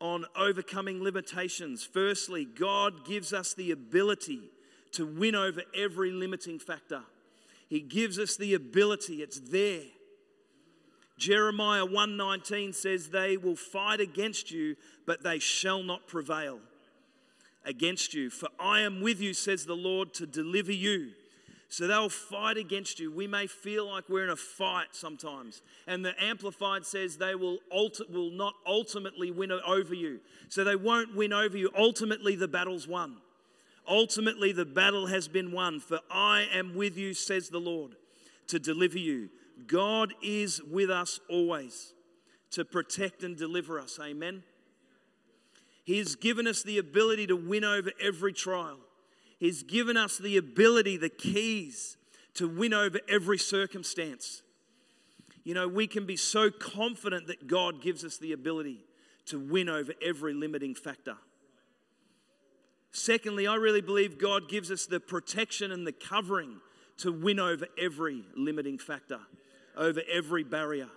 on 0.00 0.26
overcoming 0.36 1.02
limitations. 1.02 1.84
Firstly, 1.84 2.44
God 2.44 3.06
gives 3.06 3.32
us 3.32 3.54
the 3.54 3.70
ability 3.70 4.40
to 4.92 5.06
win 5.06 5.34
over 5.34 5.62
every 5.74 6.10
limiting 6.10 6.58
factor. 6.58 7.02
He 7.68 7.80
gives 7.80 8.18
us 8.18 8.36
the 8.36 8.54
ability, 8.54 9.22
it's 9.22 9.40
there. 9.40 9.82
Jeremiah 11.16 11.86
1:19 11.86 12.74
says 12.74 13.08
they 13.08 13.36
will 13.36 13.56
fight 13.56 14.00
against 14.00 14.50
you 14.50 14.76
but 15.06 15.22
they 15.22 15.38
shall 15.38 15.82
not 15.82 16.08
prevail 16.08 16.60
against 17.64 18.14
you 18.14 18.30
for 18.30 18.48
I 18.58 18.80
am 18.80 19.00
with 19.00 19.20
you 19.20 19.32
says 19.32 19.64
the 19.64 19.76
Lord 19.76 20.12
to 20.14 20.26
deliver 20.26 20.72
you 20.72 21.12
so 21.74 21.88
they'll 21.88 22.08
fight 22.08 22.56
against 22.56 23.00
you. 23.00 23.10
We 23.10 23.26
may 23.26 23.48
feel 23.48 23.90
like 23.90 24.08
we're 24.08 24.22
in 24.22 24.30
a 24.30 24.36
fight 24.36 24.90
sometimes. 24.92 25.60
And 25.88 26.04
the 26.04 26.14
Amplified 26.22 26.86
says 26.86 27.16
they 27.16 27.34
will, 27.34 27.58
ulti- 27.74 28.08
will 28.08 28.30
not 28.30 28.54
ultimately 28.64 29.32
win 29.32 29.50
over 29.50 29.92
you. 29.92 30.20
So 30.48 30.62
they 30.62 30.76
won't 30.76 31.16
win 31.16 31.32
over 31.32 31.58
you. 31.58 31.72
Ultimately, 31.76 32.36
the 32.36 32.46
battle's 32.46 32.86
won. 32.86 33.16
Ultimately, 33.88 34.52
the 34.52 34.64
battle 34.64 35.08
has 35.08 35.26
been 35.26 35.50
won. 35.50 35.80
For 35.80 35.98
I 36.08 36.46
am 36.54 36.76
with 36.76 36.96
you, 36.96 37.12
says 37.12 37.48
the 37.48 37.58
Lord, 37.58 37.96
to 38.46 38.60
deliver 38.60 39.00
you. 39.00 39.30
God 39.66 40.14
is 40.22 40.62
with 40.62 40.90
us 40.90 41.18
always 41.28 41.92
to 42.52 42.64
protect 42.64 43.24
and 43.24 43.36
deliver 43.36 43.80
us. 43.80 43.98
Amen. 44.00 44.44
He 45.82 45.98
has 45.98 46.14
given 46.14 46.46
us 46.46 46.62
the 46.62 46.78
ability 46.78 47.26
to 47.26 47.34
win 47.34 47.64
over 47.64 47.90
every 48.00 48.32
trial. 48.32 48.78
He's 49.38 49.62
given 49.62 49.96
us 49.96 50.18
the 50.18 50.36
ability, 50.36 50.96
the 50.96 51.08
keys 51.08 51.96
to 52.34 52.48
win 52.48 52.72
over 52.72 53.00
every 53.08 53.38
circumstance. 53.38 54.42
You 55.44 55.54
know, 55.54 55.68
we 55.68 55.86
can 55.86 56.06
be 56.06 56.16
so 56.16 56.50
confident 56.50 57.26
that 57.26 57.46
God 57.46 57.82
gives 57.82 58.04
us 58.04 58.16
the 58.16 58.32
ability 58.32 58.84
to 59.26 59.38
win 59.38 59.68
over 59.68 59.92
every 60.02 60.34
limiting 60.34 60.74
factor. 60.74 61.16
Secondly, 62.92 63.46
I 63.46 63.56
really 63.56 63.80
believe 63.80 64.18
God 64.18 64.48
gives 64.48 64.70
us 64.70 64.86
the 64.86 65.00
protection 65.00 65.72
and 65.72 65.86
the 65.86 65.92
covering 65.92 66.60
to 66.98 67.12
win 67.12 67.40
over 67.40 67.66
every 67.76 68.24
limiting 68.36 68.78
factor, 68.78 69.18
over 69.76 70.00
every 70.10 70.44
barrier. 70.44 70.88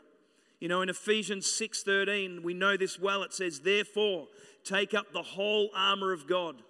You 0.59 0.67
know, 0.67 0.81
in 0.81 0.89
Ephesians 0.89 1.47
6:13, 1.47 2.43
we 2.43 2.53
know 2.53 2.77
this 2.77 2.99
well. 2.99 3.23
It 3.23 3.33
says, 3.33 3.61
"Therefore, 3.61 4.27
take 4.63 4.93
up 4.93 5.11
the 5.11 5.23
whole 5.23 5.71
armor 5.73 6.11
of 6.11 6.27
God, 6.27 6.63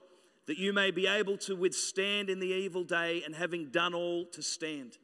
that 0.48 0.58
you 0.58 0.74
may 0.74 0.92
be 0.92 1.06
able 1.06 1.38
to 1.38 1.56
withstand 1.56 2.30
in 2.30 2.40
the 2.40 2.48
evil 2.48 2.84
day 2.84 3.22
and 3.26 3.36
having 3.36 3.66
done 3.66 3.94
all 3.94 4.26
to 4.26 4.42
stand. 4.42 4.98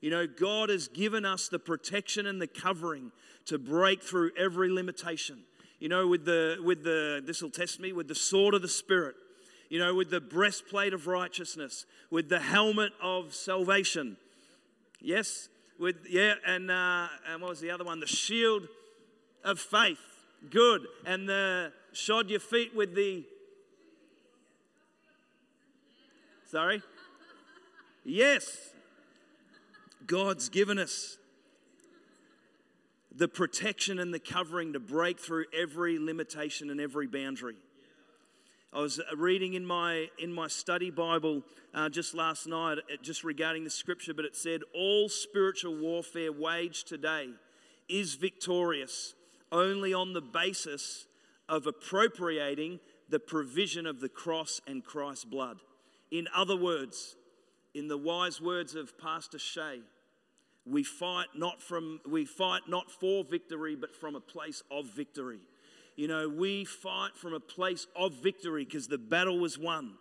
You 0.00 0.10
know, 0.10 0.26
God 0.26 0.68
has 0.68 0.88
given 0.88 1.24
us 1.24 1.48
the 1.48 1.58
protection 1.58 2.26
and 2.26 2.40
the 2.40 2.46
covering 2.46 3.10
to 3.46 3.58
break 3.58 4.02
through 4.02 4.30
every 4.38 4.70
limitation. 4.70 5.40
You 5.80 5.88
know, 5.88 6.06
with 6.06 6.24
the, 6.24 6.58
with 6.62 6.84
the, 6.84 7.22
this 7.24 7.42
will 7.42 7.50
test 7.50 7.80
me, 7.80 7.92
with 7.92 8.08
the 8.08 8.14
sword 8.14 8.54
of 8.54 8.62
the 8.62 8.68
Spirit, 8.68 9.16
you 9.68 9.78
know, 9.78 9.94
with 9.94 10.10
the 10.10 10.20
breastplate 10.20 10.94
of 10.94 11.06
righteousness, 11.06 11.86
with 12.10 12.28
the 12.28 12.40
helmet 12.40 12.92
of 13.02 13.34
salvation. 13.34 14.16
Yes? 15.00 15.48
With, 15.78 15.96
yeah, 16.08 16.34
and, 16.46 16.70
uh, 16.70 17.08
and 17.28 17.42
what 17.42 17.50
was 17.50 17.60
the 17.60 17.70
other 17.70 17.84
one? 17.84 17.98
The 17.98 18.06
shield 18.06 18.68
of 19.42 19.58
faith. 19.58 19.98
Good. 20.50 20.86
And 21.04 21.28
the 21.28 21.72
shod 21.92 22.30
your 22.30 22.40
feet 22.40 22.74
with 22.74 22.94
the 22.94 23.24
Sorry? 26.54 26.82
Yes. 28.04 28.56
God's 30.06 30.48
given 30.48 30.78
us 30.78 31.18
the 33.12 33.26
protection 33.26 33.98
and 33.98 34.14
the 34.14 34.20
covering 34.20 34.72
to 34.74 34.78
break 34.78 35.18
through 35.18 35.46
every 35.52 35.98
limitation 35.98 36.70
and 36.70 36.80
every 36.80 37.08
boundary. 37.08 37.56
I 38.72 38.78
was 38.78 39.00
reading 39.16 39.54
in 39.54 39.66
my 39.66 40.06
in 40.16 40.32
my 40.32 40.46
study 40.46 40.92
Bible 40.92 41.42
uh, 41.74 41.88
just 41.88 42.14
last 42.14 42.46
night, 42.46 42.78
just 43.02 43.24
regarding 43.24 43.64
the 43.64 43.70
scripture, 43.70 44.14
but 44.14 44.24
it 44.24 44.36
said 44.36 44.60
all 44.72 45.08
spiritual 45.08 45.76
warfare 45.76 46.30
waged 46.30 46.86
today 46.86 47.30
is 47.88 48.14
victorious 48.14 49.14
only 49.50 49.92
on 49.92 50.12
the 50.12 50.22
basis 50.22 51.06
of 51.48 51.66
appropriating 51.66 52.78
the 53.08 53.18
provision 53.18 53.86
of 53.86 53.98
the 53.98 54.08
cross 54.08 54.60
and 54.68 54.84
Christ's 54.84 55.24
blood. 55.24 55.58
In 56.14 56.28
other 56.32 56.54
words, 56.54 57.16
in 57.74 57.88
the 57.88 57.98
wise 57.98 58.40
words 58.40 58.76
of 58.76 58.96
Pastor 58.96 59.36
Shea, 59.36 59.80
we 60.64 60.84
fight 60.84 61.26
not 61.34 61.60
from 61.60 62.00
we 62.08 62.24
fight 62.24 62.62
not 62.68 62.88
for 62.88 63.24
victory, 63.24 63.74
but 63.74 63.96
from 63.96 64.14
a 64.14 64.20
place 64.20 64.62
of 64.70 64.86
victory. 64.86 65.40
You 65.96 66.06
know, 66.06 66.28
we 66.28 66.64
fight 66.66 67.16
from 67.16 67.34
a 67.34 67.40
place 67.40 67.88
of 67.96 68.12
victory 68.22 68.64
because 68.64 68.86
the 68.86 68.96
battle 68.96 69.40
was 69.40 69.58
won. 69.58 69.94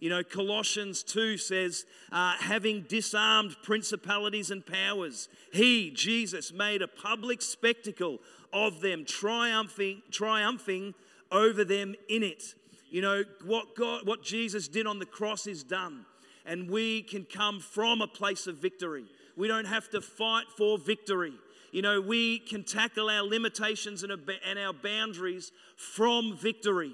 You 0.00 0.08
know, 0.08 0.22
Colossians 0.24 1.02
2 1.02 1.36
says, 1.36 1.84
uh, 2.12 2.36
having 2.38 2.86
disarmed 2.88 3.56
principalities 3.62 4.50
and 4.50 4.64
powers, 4.64 5.28
he, 5.52 5.90
Jesus, 5.90 6.50
made 6.50 6.80
a 6.80 6.88
public 6.88 7.42
spectacle 7.42 8.20
of 8.54 8.80
them, 8.80 9.04
triumphing, 9.04 10.00
triumphing 10.10 10.94
over 11.30 11.62
them 11.62 11.94
in 12.08 12.22
it. 12.22 12.54
You 12.90 13.02
know, 13.02 13.24
what 13.44 13.74
God, 13.76 14.06
what 14.06 14.22
Jesus 14.22 14.68
did 14.68 14.86
on 14.86 14.98
the 14.98 15.06
cross 15.06 15.46
is 15.46 15.62
done. 15.62 16.06
And 16.46 16.70
we 16.70 17.02
can 17.02 17.24
come 17.24 17.60
from 17.60 18.00
a 18.00 18.06
place 18.06 18.46
of 18.46 18.56
victory. 18.56 19.04
We 19.36 19.48
don't 19.48 19.66
have 19.66 19.90
to 19.90 20.00
fight 20.00 20.46
for 20.56 20.78
victory. 20.78 21.34
You 21.72 21.82
know, 21.82 22.00
we 22.00 22.38
can 22.38 22.64
tackle 22.64 23.10
our 23.10 23.22
limitations 23.22 24.02
and 24.02 24.12
our 24.58 24.72
boundaries 24.72 25.52
from 25.76 26.36
victory. 26.36 26.92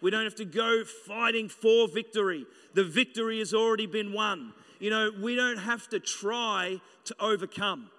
We 0.00 0.10
don't 0.10 0.24
have 0.24 0.34
to 0.36 0.44
go 0.44 0.84
fighting 0.84 1.48
for 1.48 1.86
victory. 1.88 2.44
The 2.74 2.84
victory 2.84 3.38
has 3.38 3.54
already 3.54 3.86
been 3.86 4.12
won. 4.12 4.52
You 4.80 4.90
know, 4.90 5.10
we 5.20 5.36
don't 5.36 5.58
have 5.58 5.88
to 5.88 6.00
try 6.00 6.80
to 7.04 7.16
overcome. 7.20 7.90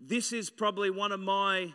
This 0.00 0.32
is 0.32 0.50
probably 0.50 0.90
one 0.90 1.12
of 1.12 1.20
my 1.20 1.74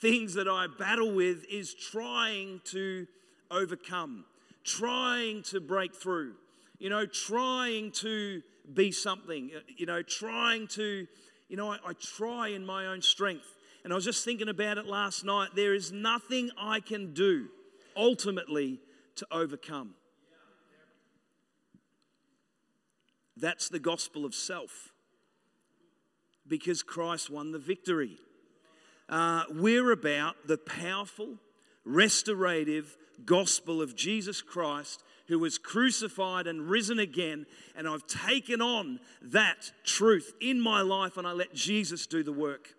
things 0.00 0.34
that 0.34 0.48
I 0.48 0.66
battle 0.66 1.12
with 1.12 1.44
is 1.50 1.74
trying 1.74 2.60
to 2.66 3.06
overcome, 3.50 4.24
trying 4.64 5.42
to 5.44 5.60
break 5.60 5.94
through, 5.94 6.34
you 6.78 6.90
know, 6.90 7.06
trying 7.06 7.90
to 7.92 8.42
be 8.72 8.92
something, 8.92 9.50
you 9.76 9.86
know, 9.86 10.02
trying 10.02 10.68
to, 10.68 11.06
you 11.48 11.56
know, 11.56 11.72
I, 11.72 11.78
I 11.86 11.92
try 11.94 12.48
in 12.48 12.64
my 12.64 12.86
own 12.86 13.02
strength. 13.02 13.46
And 13.84 13.92
I 13.92 13.96
was 13.96 14.04
just 14.04 14.24
thinking 14.24 14.48
about 14.48 14.76
it 14.76 14.86
last 14.86 15.24
night. 15.24 15.50
There 15.54 15.74
is 15.74 15.92
nothing 15.92 16.50
I 16.60 16.80
can 16.80 17.14
do 17.14 17.48
ultimately 17.96 18.80
to 19.16 19.26
overcome. 19.32 19.94
That's 23.36 23.68
the 23.68 23.78
gospel 23.78 24.24
of 24.24 24.34
self 24.34 24.92
because 26.46 26.82
Christ 26.82 27.30
won 27.30 27.52
the 27.52 27.58
victory 27.58 28.18
uh, 29.08 29.44
we're 29.50 29.90
about 29.90 30.36
the 30.46 30.58
powerful, 30.58 31.36
restorative 31.84 32.96
gospel 33.24 33.80
of 33.80 33.96
Jesus 33.96 34.42
Christ 34.42 35.02
who 35.28 35.38
was 35.38 35.58
crucified 35.58 36.46
and 36.46 36.68
risen 36.68 36.98
again. 36.98 37.46
And 37.76 37.86
I've 37.86 38.06
taken 38.06 38.60
on 38.60 39.00
that 39.22 39.72
truth 39.84 40.34
in 40.40 40.60
my 40.60 40.80
life 40.80 41.16
and 41.16 41.26
I 41.26 41.32
let 41.32 41.54
Jesus 41.54 42.06
do 42.06 42.22
the 42.22 42.32
work. 42.32 42.74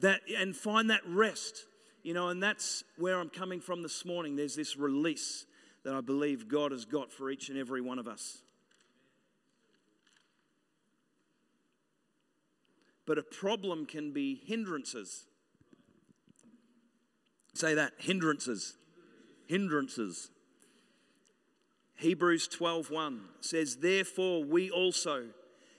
That, 0.00 0.20
and 0.36 0.54
find 0.54 0.90
that 0.90 1.00
rest, 1.06 1.64
you 2.02 2.12
know, 2.12 2.28
and 2.28 2.42
that's 2.42 2.84
where 2.98 3.18
I'm 3.18 3.30
coming 3.30 3.60
from 3.60 3.82
this 3.82 4.04
morning. 4.04 4.36
There's 4.36 4.56
this 4.56 4.76
release 4.76 5.46
that 5.84 5.94
I 5.94 6.00
believe 6.00 6.48
God 6.48 6.72
has 6.72 6.84
got 6.84 7.12
for 7.12 7.30
each 7.30 7.48
and 7.48 7.56
every 7.56 7.80
one 7.80 7.98
of 7.98 8.06
us. 8.06 8.42
But 13.06 13.18
a 13.18 13.22
problem 13.22 13.86
can 13.86 14.12
be 14.12 14.42
hindrances. 14.44 15.26
Say 17.56 17.72
that 17.72 17.94
hindrances. 17.96 18.76
Hindrances. 19.46 20.30
Hebrews 21.94 22.48
12:1 22.48 23.30
says, 23.40 23.78
"Therefore 23.78 24.44
we 24.44 24.70
also, 24.70 25.32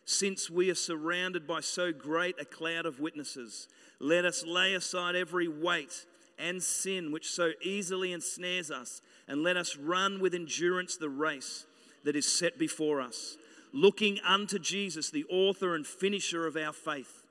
since 0.04 0.50
we 0.50 0.72
are 0.72 0.76
surrounded 0.76 1.46
by 1.46 1.62
so 1.62 1.94
great 1.94 2.40
a 2.40 2.46
cloud 2.46 2.88
of 2.88 3.00
witnesses, 3.00 3.68
let 4.00 4.26
us 4.26 4.44
lay 4.44 4.74
aside 4.74 5.16
every 5.16 5.48
weight 5.48 6.08
and 6.40 6.64
sin 6.64 7.12
which 7.12 7.30
so 7.30 7.54
easily 7.62 8.12
ensnares 8.12 8.72
us, 8.72 9.04
and 9.28 9.44
let 9.44 9.56
us 9.56 9.76
run 9.76 10.20
with 10.20 10.34
endurance 10.34 10.98
the 10.98 11.10
race 11.10 11.68
that 12.04 12.16
is 12.16 12.28
set 12.28 12.58
before 12.58 13.02
us, 13.02 13.38
looking 13.72 14.20
unto 14.22 14.58
Jesus, 14.58 15.12
the 15.12 15.26
author 15.26 15.76
and 15.76 15.86
finisher 15.86 16.48
of 16.48 16.58
our 16.58 16.74
faith. 16.74 17.22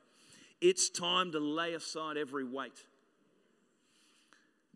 It's 0.60 0.88
time 0.88 1.32
to 1.32 1.40
lay 1.40 1.74
aside 1.74 2.16
every 2.16 2.44
weight. 2.44 2.84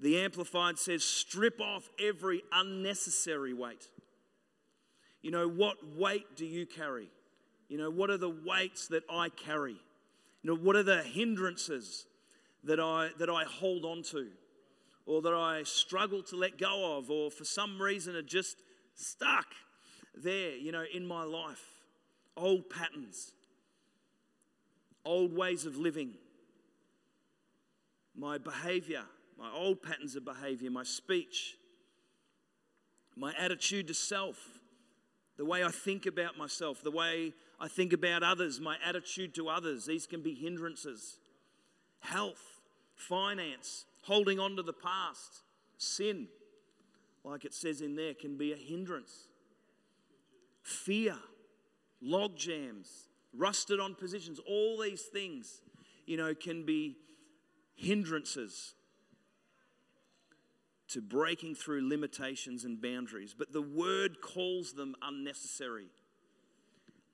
The 0.01 0.19
Amplified 0.21 0.79
says, 0.79 1.05
strip 1.05 1.61
off 1.61 1.89
every 2.03 2.43
unnecessary 2.53 3.53
weight. 3.53 3.89
You 5.21 5.31
know, 5.31 5.47
what 5.47 5.77
weight 5.95 6.37
do 6.37 6.47
you 6.47 6.65
carry? 6.65 7.11
You 7.69 7.77
know, 7.77 7.91
what 7.91 8.09
are 8.09 8.17
the 8.17 8.35
weights 8.45 8.89
that 8.89 9.03
I 9.11 9.29
carry? 9.29 9.77
You 10.43 10.51
know, 10.51 10.57
what 10.57 10.75
are 10.75 10.83
the 10.83 11.03
hindrances 11.03 12.07
that 12.65 12.81
I, 12.81 13.11
that 13.19 13.29
I 13.29 13.45
hold 13.45 13.85
on 13.85 14.03
to 14.05 14.29
or 15.05 15.21
that 15.21 15.35
I 15.35 15.65
struggle 15.65 16.23
to 16.25 16.37
let 16.37 16.57
go 16.57 16.97
of 16.97 17.11
or 17.11 17.31
for 17.31 17.45
some 17.45 17.81
reason 17.81 18.17
are 18.17 18.23
just 18.23 18.57
stuck 18.95 19.47
there, 20.15 20.57
you 20.57 20.73
know, 20.73 20.85
in 20.95 21.07
my 21.07 21.25
life? 21.25 21.63
Old 22.39 22.71
patterns, 22.71 23.33
old 25.05 25.37
ways 25.37 25.67
of 25.67 25.77
living, 25.77 26.13
my 28.17 28.39
behavior, 28.39 29.03
my 29.41 29.51
old 29.51 29.83
patterns 29.83 30.17
of 30.17 30.25
behavior, 30.25 30.71
my 30.71 30.83
speech, 30.83 31.57
my 33.17 33.33
attitude 33.39 33.89
to 33.89 33.95
self, 33.95 34.37
the 35.39 35.47
way 35.47 35.65
I 35.65 35.71
think 35.71 36.05
about 36.05 36.37
myself, 36.37 36.83
the 36.83 36.91
way 36.91 37.33
I 37.59 37.67
think 37.67 37.95
about 37.95 38.23
others, 38.23 38.61
my 38.61 38.77
attitude 38.85 39.35
to 39.37 39.49
others. 39.49 39.87
These 39.87 40.07
can 40.07 40.21
be 40.21 40.35
hindrances. 40.35 41.19
Health, 42.01 42.61
finance, 42.95 43.87
holding 44.03 44.39
on 44.39 44.57
to 44.57 44.63
the 44.63 44.75
past, 44.75 45.41
sin, 45.79 46.29
like 47.25 47.47
it 47.47 47.55
says 47.55 47.81
in 47.81 47.97
there, 47.97 48.13
can 48.13 48.37
be 48.37 48.53
a 48.53 48.57
hindrance. 48.57 49.29
Fear, 50.63 51.17
log 52.03 52.37
jams, 52.37 53.09
rusted 53.35 53.81
on 53.81 53.95
positions, 53.95 54.39
all 54.47 54.79
these 54.79 55.03
things, 55.03 55.63
you 56.05 56.19
know, 56.19 56.35
can 56.35 56.67
be 56.67 56.97
hindrances 57.75 58.75
to 60.91 61.01
breaking 61.01 61.55
through 61.55 61.89
limitations 61.89 62.65
and 62.65 62.81
boundaries. 62.81 63.35
But 63.37 63.53
the 63.53 63.63
word 63.63 64.21
calls 64.21 64.73
them 64.73 64.95
unnecessary. 65.03 65.87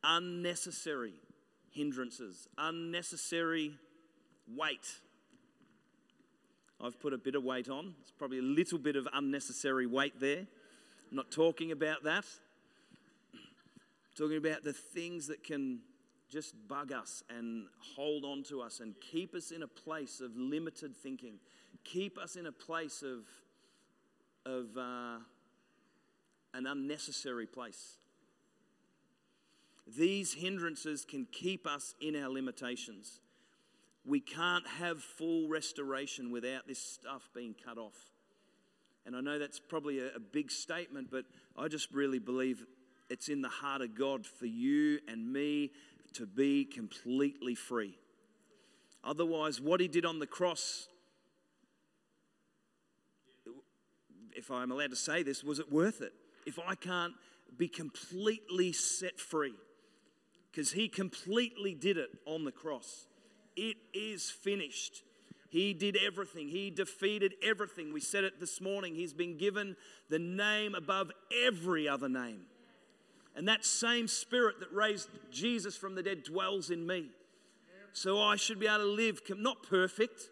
Unnecessary 0.04 1.14
hindrances, 1.70 2.48
unnecessary 2.56 3.72
weight. 4.48 5.00
I've 6.80 6.98
put 7.00 7.12
a 7.12 7.18
bit 7.18 7.34
of 7.34 7.44
weight 7.44 7.68
on. 7.68 7.94
It's 8.00 8.12
probably 8.12 8.38
a 8.38 8.42
little 8.42 8.78
bit 8.78 8.96
of 8.96 9.06
unnecessary 9.12 9.86
weight 9.86 10.18
there. 10.20 10.46
I'm 11.10 11.16
not 11.16 11.30
talking 11.30 11.72
about 11.72 12.04
that. 12.04 12.24
I'm 13.34 13.40
talking 14.16 14.36
about 14.38 14.64
the 14.64 14.72
things 14.72 15.26
that 15.26 15.44
can 15.44 15.80
just 16.30 16.54
bug 16.66 16.92
us 16.92 17.22
and 17.30 17.66
hold 17.94 18.24
on 18.24 18.42
to 18.44 18.60
us 18.60 18.80
and 18.80 18.94
keep 19.00 19.34
us 19.34 19.50
in 19.50 19.62
a 19.62 19.68
place 19.68 20.20
of 20.20 20.36
limited 20.36 20.96
thinking, 20.96 21.38
keep 21.84 22.18
us 22.18 22.36
in 22.36 22.46
a 22.46 22.52
place 22.52 23.02
of, 23.02 23.26
of 24.46 24.76
uh, 24.78 25.18
an 26.54 26.66
unnecessary 26.66 27.46
place. 27.46 27.96
These 29.86 30.34
hindrances 30.34 31.04
can 31.04 31.26
keep 31.30 31.66
us 31.66 31.94
in 32.00 32.16
our 32.16 32.28
limitations. 32.28 33.20
We 34.04 34.20
can't 34.20 34.66
have 34.66 35.02
full 35.02 35.48
restoration 35.48 36.30
without 36.30 36.66
this 36.66 36.78
stuff 36.78 37.28
being 37.34 37.54
cut 37.64 37.76
off. 37.76 37.96
And 39.04 39.14
I 39.14 39.20
know 39.20 39.38
that's 39.38 39.60
probably 39.60 39.98
a, 40.00 40.16
a, 40.16 40.20
big 40.20 40.50
statement, 40.50 41.08
but 41.10 41.24
I 41.56 41.68
just 41.68 41.92
really 41.92 42.18
believe 42.18 42.64
it's 43.08 43.28
in 43.28 43.42
the 43.42 43.48
heart 43.48 43.82
of 43.82 43.96
God 43.96 44.26
for 44.26 44.46
you 44.46 44.98
and 45.06 45.32
me 45.32 45.70
to 46.14 46.26
be 46.26 46.64
completely 46.64 47.54
free. 47.54 47.98
Otherwise, 49.04 49.60
what 49.60 49.80
he 49.80 49.86
did 49.86 50.04
on 50.04 50.18
the 50.18 50.26
cross, 50.26 50.88
if 54.36 54.50
I'm 54.50 54.70
allowed 54.70 54.90
to 54.90 54.96
say 54.96 55.22
this, 55.22 55.42
was 55.42 55.58
it 55.58 55.72
worth 55.72 56.00
it? 56.00 56.12
If 56.44 56.58
I 56.58 56.74
can't 56.74 57.14
be 57.56 57.68
completely 57.68 58.72
set 58.72 59.18
free, 59.18 59.54
because 60.50 60.72
he 60.72 60.88
completely 60.88 61.74
did 61.74 61.98
it 61.98 62.10
on 62.24 62.44
the 62.44 62.52
cross. 62.52 63.06
It 63.56 63.76
is 63.92 64.30
finished. 64.30 65.02
He 65.50 65.74
did 65.74 65.96
everything. 65.96 66.48
He 66.48 66.70
defeated 66.70 67.34
everything. 67.42 67.92
We 67.92 68.00
said 68.00 68.24
it 68.24 68.40
this 68.40 68.60
morning. 68.60 68.94
He's 68.94 69.12
been 69.12 69.36
given 69.36 69.76
the 70.08 70.18
name 70.18 70.74
above 70.74 71.10
every 71.44 71.88
other 71.88 72.08
name. 72.08 72.42
And 73.34 73.46
that 73.48 73.64
same 73.64 74.08
spirit 74.08 74.60
that 74.60 74.72
raised 74.72 75.08
Jesus 75.30 75.76
from 75.76 75.94
the 75.94 76.02
dead 76.02 76.22
dwells 76.22 76.70
in 76.70 76.86
me. 76.86 77.10
So 77.92 78.20
I 78.20 78.36
should 78.36 78.58
be 78.58 78.66
able 78.66 78.78
to 78.78 78.84
live, 78.84 79.20
not 79.36 79.62
perfect, 79.62 80.30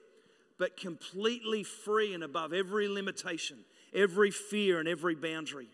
but 0.59 0.77
completely 0.77 1.65
free 1.65 2.15
and 2.15 2.25
above 2.25 2.53
every 2.53 2.89
limitation, 2.89 3.59
every 3.95 4.31
fear, 4.31 4.81
and 4.81 4.89
every 4.89 5.15
boundary. 5.15 5.69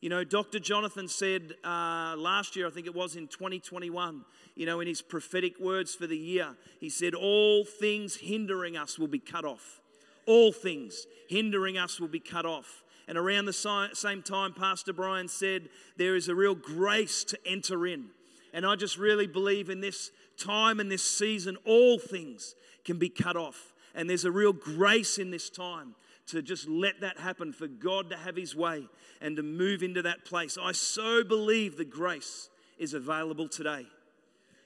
You 0.00 0.10
know, 0.10 0.24
Dr. 0.24 0.58
Jonathan 0.58 1.08
said 1.08 1.54
uh, 1.64 2.14
last 2.16 2.54
year, 2.54 2.66
I 2.66 2.70
think 2.70 2.86
it 2.86 2.94
was 2.94 3.16
in 3.16 3.28
2021, 3.28 4.24
you 4.54 4.66
know, 4.66 4.80
in 4.80 4.86
his 4.86 5.02
prophetic 5.02 5.58
words 5.58 5.94
for 5.94 6.06
the 6.06 6.16
year, 6.16 6.54
he 6.78 6.90
said, 6.90 7.14
All 7.14 7.64
things 7.64 8.16
hindering 8.16 8.76
us 8.76 8.98
will 8.98 9.08
be 9.08 9.18
cut 9.18 9.44
off. 9.44 9.80
All 10.26 10.52
things 10.52 11.06
hindering 11.28 11.78
us 11.78 11.98
will 11.98 12.08
be 12.08 12.20
cut 12.20 12.44
off. 12.44 12.82
And 13.08 13.16
around 13.16 13.46
the 13.46 13.90
same 13.94 14.22
time, 14.22 14.52
Pastor 14.52 14.92
Brian 14.92 15.28
said, 15.28 15.68
There 15.96 16.14
is 16.14 16.28
a 16.28 16.34
real 16.34 16.54
grace 16.54 17.24
to 17.24 17.38
enter 17.46 17.86
in. 17.86 18.10
And 18.52 18.66
I 18.66 18.76
just 18.76 18.98
really 18.98 19.26
believe 19.26 19.70
in 19.70 19.80
this 19.80 20.10
time 20.38 20.78
and 20.78 20.90
this 20.90 21.04
season, 21.04 21.56
all 21.64 21.98
things 21.98 22.54
can 22.84 22.98
be 22.98 23.08
cut 23.08 23.36
off. 23.36 23.72
And 23.94 24.10
there's 24.10 24.24
a 24.24 24.30
real 24.30 24.52
grace 24.52 25.18
in 25.18 25.30
this 25.30 25.48
time 25.48 25.94
to 26.28 26.42
just 26.42 26.68
let 26.68 27.00
that 27.00 27.18
happen, 27.18 27.52
for 27.52 27.66
God 27.66 28.10
to 28.10 28.16
have 28.16 28.36
His 28.36 28.54
way 28.54 28.86
and 29.20 29.36
to 29.36 29.42
move 29.42 29.82
into 29.82 30.02
that 30.02 30.24
place. 30.24 30.58
I 30.60 30.72
so 30.72 31.22
believe 31.22 31.76
the 31.76 31.84
grace 31.84 32.48
is 32.78 32.94
available 32.94 33.48
today 33.48 33.86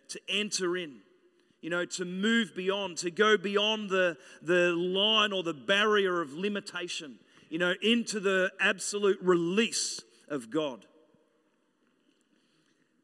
to 0.09 0.20
enter 0.29 0.77
in, 0.77 0.96
you 1.61 1.70
know, 1.70 1.85
to 1.85 2.05
move 2.05 2.55
beyond, 2.57 2.96
to 2.99 3.11
go 3.11 3.37
beyond 3.37 3.90
the, 3.90 4.16
the 4.42 4.73
line 4.73 5.33
or 5.33 5.42
the 5.42 5.55
barrier 5.55 6.20
of 6.20 6.33
limitation, 6.33 7.18
you 7.49 7.59
know, 7.59 7.75
into 7.83 8.20
the 8.20 8.51
absolute 8.61 9.18
release 9.20 10.01
of 10.29 10.51
God. 10.51 10.87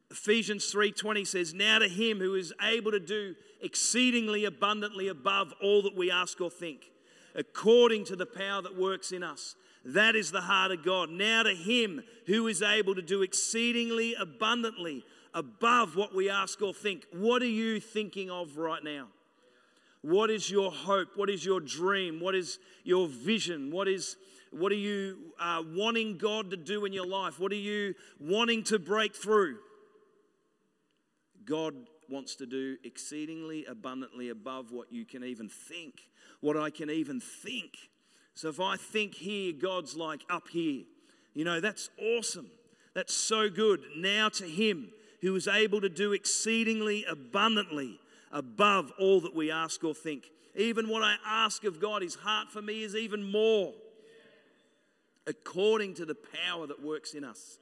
Ephesians 0.09 0.71
3:20 0.71 1.25
says, 1.25 1.53
"Now 1.53 1.79
to 1.79 1.87
him 1.87 2.19
who 2.19 2.33
is 2.35 2.53
able 2.61 2.91
to 2.91 2.99
do 2.99 3.35
exceedingly 3.61 4.45
abundantly 4.45 5.07
above 5.07 5.53
all 5.61 5.81
that 5.83 5.95
we 5.95 6.09
ask 6.09 6.39
or 6.39 6.49
think." 6.49 6.91
According 7.37 8.03
to 8.05 8.15
the 8.15 8.25
power 8.25 8.61
that 8.61 8.77
works 8.77 9.11
in 9.11 9.23
us. 9.23 9.55
That 9.85 10.15
is 10.15 10.31
the 10.31 10.41
heart 10.41 10.71
of 10.71 10.83
God. 10.83 11.09
Now 11.09 11.43
to 11.43 11.53
Him 11.53 12.03
who 12.25 12.47
is 12.47 12.61
able 12.61 12.95
to 12.95 13.01
do 13.01 13.21
exceedingly 13.21 14.15
abundantly 14.15 15.05
above 15.33 15.95
what 15.95 16.13
we 16.13 16.29
ask 16.29 16.61
or 16.61 16.73
think. 16.73 17.05
What 17.13 17.41
are 17.41 17.45
you 17.45 17.79
thinking 17.79 18.29
of 18.29 18.57
right 18.57 18.83
now? 18.83 19.07
What 20.01 20.29
is 20.29 20.49
your 20.49 20.71
hope? 20.71 21.09
What 21.15 21.29
is 21.29 21.45
your 21.45 21.59
dream? 21.59 22.19
What 22.19 22.35
is 22.35 22.59
your 22.83 23.07
vision? 23.07 23.71
What 23.71 23.87
is 23.87 24.17
what 24.51 24.71
are 24.71 24.75
you 24.75 25.33
uh, 25.39 25.61
wanting 25.75 26.17
God 26.17 26.51
to 26.51 26.57
do 26.57 26.85
in 26.85 26.93
your 26.93 27.05
life? 27.05 27.39
What 27.39 27.51
are 27.51 27.55
you 27.55 27.93
wanting 28.19 28.63
to 28.65 28.79
break 28.79 29.15
through? 29.15 29.57
God 31.45 31.75
wants 32.09 32.35
to 32.35 32.45
do 32.45 32.77
exceedingly 32.83 33.65
abundantly 33.65 34.29
above 34.29 34.71
what 34.71 34.91
you 34.91 35.05
can 35.05 35.23
even 35.23 35.49
think 35.49 36.07
what 36.41 36.57
I 36.57 36.69
can 36.69 36.89
even 36.89 37.19
think. 37.19 37.89
So 38.35 38.49
if 38.49 38.59
I 38.59 38.77
think 38.77 39.15
here, 39.15 39.53
God's 39.53 39.95
like 39.95 40.21
up 40.29 40.47
here. 40.49 40.83
You 41.33 41.45
know, 41.45 41.59
that's 41.59 41.89
awesome. 41.99 42.49
That's 42.93 43.13
so 43.13 43.49
good. 43.49 43.81
Now 43.95 44.29
to 44.29 44.45
Him 44.45 44.89
who 45.21 45.35
is 45.35 45.47
able 45.47 45.81
to 45.81 45.89
do 45.89 46.13
exceedingly 46.13 47.03
abundantly 47.05 47.99
above 48.31 48.91
all 48.99 49.21
that 49.21 49.35
we 49.35 49.51
ask 49.51 49.83
or 49.83 49.95
think. 49.95 50.25
Even 50.55 50.89
what 50.89 51.03
I 51.03 51.15
ask 51.25 51.63
of 51.63 51.79
God, 51.79 52.01
His 52.01 52.15
heart 52.15 52.51
for 52.51 52.61
me 52.61 52.83
is 52.83 52.95
even 52.95 53.29
more 53.29 53.73
according 55.25 55.93
to 55.95 56.05
the 56.05 56.15
power 56.15 56.67
that 56.67 56.81
works 56.81 57.13
in 57.13 57.23
us. 57.23 57.59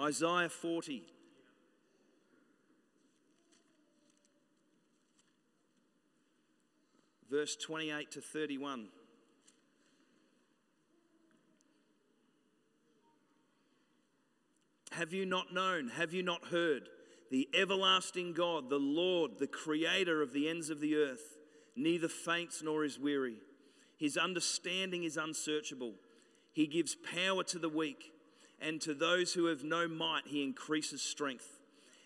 Isaiah 0.00 0.48
40. 0.48 1.04
verse 7.30 7.56
28 7.56 8.10
to 8.10 8.22
31. 8.22 8.88
Have 14.92 15.12
you 15.12 15.26
not 15.26 15.52
known? 15.52 15.88
Have 15.88 16.14
you 16.14 16.22
not 16.22 16.46
heard? 16.46 16.88
the 17.30 17.48
everlasting 17.54 18.32
God, 18.32 18.70
the 18.70 18.78
Lord, 18.78 19.38
the 19.38 19.46
creator 19.46 20.22
of 20.22 20.32
the 20.32 20.48
ends 20.48 20.70
of 20.70 20.80
the 20.80 20.96
earth, 20.96 21.36
neither 21.76 22.08
faints 22.08 22.62
nor 22.62 22.84
is 22.84 22.98
weary. 22.98 23.38
His 23.96 24.16
understanding 24.16 25.04
is 25.04 25.16
unsearchable. 25.16 25.94
He 26.52 26.66
gives 26.66 26.94
power 26.94 27.42
to 27.44 27.58
the 27.58 27.68
weak, 27.68 28.12
and 28.60 28.80
to 28.82 28.94
those 28.94 29.34
who 29.34 29.46
have 29.46 29.64
no 29.64 29.88
might, 29.88 30.26
he 30.26 30.42
increases 30.42 31.02
strength. 31.02 31.60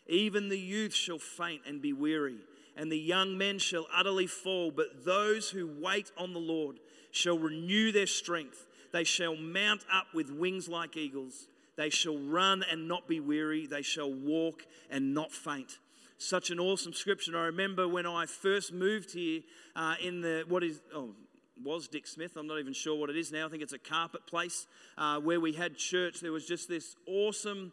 Even 0.06 0.48
the 0.48 0.58
youth 0.58 0.94
shall 0.94 1.18
faint 1.18 1.62
and 1.66 1.80
be 1.80 1.92
weary, 1.92 2.38
and 2.76 2.90
the 2.90 2.98
young 2.98 3.38
men 3.38 3.58
shall 3.58 3.86
utterly 3.94 4.26
fall. 4.26 4.70
But 4.70 5.04
those 5.04 5.50
who 5.50 5.66
wait 5.80 6.10
on 6.16 6.32
the 6.32 6.40
Lord 6.40 6.78
shall 7.10 7.38
renew 7.38 7.92
their 7.92 8.06
strength. 8.06 8.66
They 8.92 9.04
shall 9.04 9.36
mount 9.36 9.84
up 9.92 10.06
with 10.12 10.30
wings 10.30 10.68
like 10.68 10.96
eagles. 10.96 11.48
They 11.76 11.90
shall 11.90 12.18
run 12.18 12.64
and 12.70 12.88
not 12.88 13.08
be 13.08 13.20
weary. 13.20 13.66
They 13.66 13.82
shall 13.82 14.12
walk 14.12 14.66
and 14.90 15.14
not 15.14 15.32
faint. 15.32 15.78
Such 16.18 16.50
an 16.50 16.60
awesome 16.60 16.92
scripture. 16.92 17.36
I 17.36 17.46
remember 17.46 17.88
when 17.88 18.06
I 18.06 18.26
first 18.26 18.72
moved 18.72 19.12
here 19.12 19.40
uh, 19.74 19.94
in 20.00 20.20
the, 20.20 20.44
what 20.46 20.62
is, 20.62 20.80
oh, 20.94 21.14
was 21.62 21.88
Dick 21.88 22.06
Smith. 22.06 22.36
I'm 22.36 22.46
not 22.46 22.58
even 22.58 22.72
sure 22.72 22.98
what 22.98 23.10
it 23.10 23.16
is 23.16 23.32
now. 23.32 23.46
I 23.46 23.48
think 23.48 23.62
it's 23.62 23.72
a 23.72 23.78
carpet 23.78 24.26
place 24.26 24.66
uh, 24.96 25.18
where 25.20 25.40
we 25.40 25.52
had 25.52 25.76
church. 25.76 26.20
There 26.20 26.32
was 26.32 26.46
just 26.46 26.68
this 26.68 26.96
awesome 27.06 27.72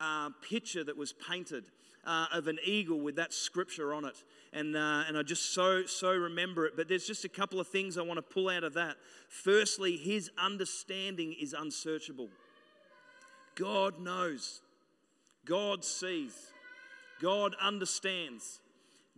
uh, 0.00 0.30
picture 0.48 0.82
that 0.84 0.96
was 0.96 1.12
painted 1.12 1.64
uh, 2.04 2.26
of 2.32 2.46
an 2.48 2.58
eagle 2.64 3.00
with 3.00 3.16
that 3.16 3.32
scripture 3.32 3.92
on 3.92 4.04
it. 4.04 4.16
And, 4.52 4.74
uh, 4.76 5.04
and 5.06 5.16
I 5.16 5.22
just 5.22 5.54
so, 5.54 5.84
so 5.86 6.12
remember 6.12 6.66
it. 6.66 6.76
But 6.76 6.88
there's 6.88 7.06
just 7.06 7.24
a 7.24 7.28
couple 7.28 7.60
of 7.60 7.68
things 7.68 7.98
I 7.98 8.02
want 8.02 8.18
to 8.18 8.22
pull 8.22 8.48
out 8.48 8.64
of 8.64 8.74
that. 8.74 8.96
Firstly, 9.28 9.96
his 9.96 10.30
understanding 10.38 11.34
is 11.40 11.52
unsearchable. 11.52 12.28
God 13.54 14.00
knows, 14.00 14.62
God 15.44 15.84
sees, 15.84 16.32
God 17.20 17.54
understands, 17.60 18.60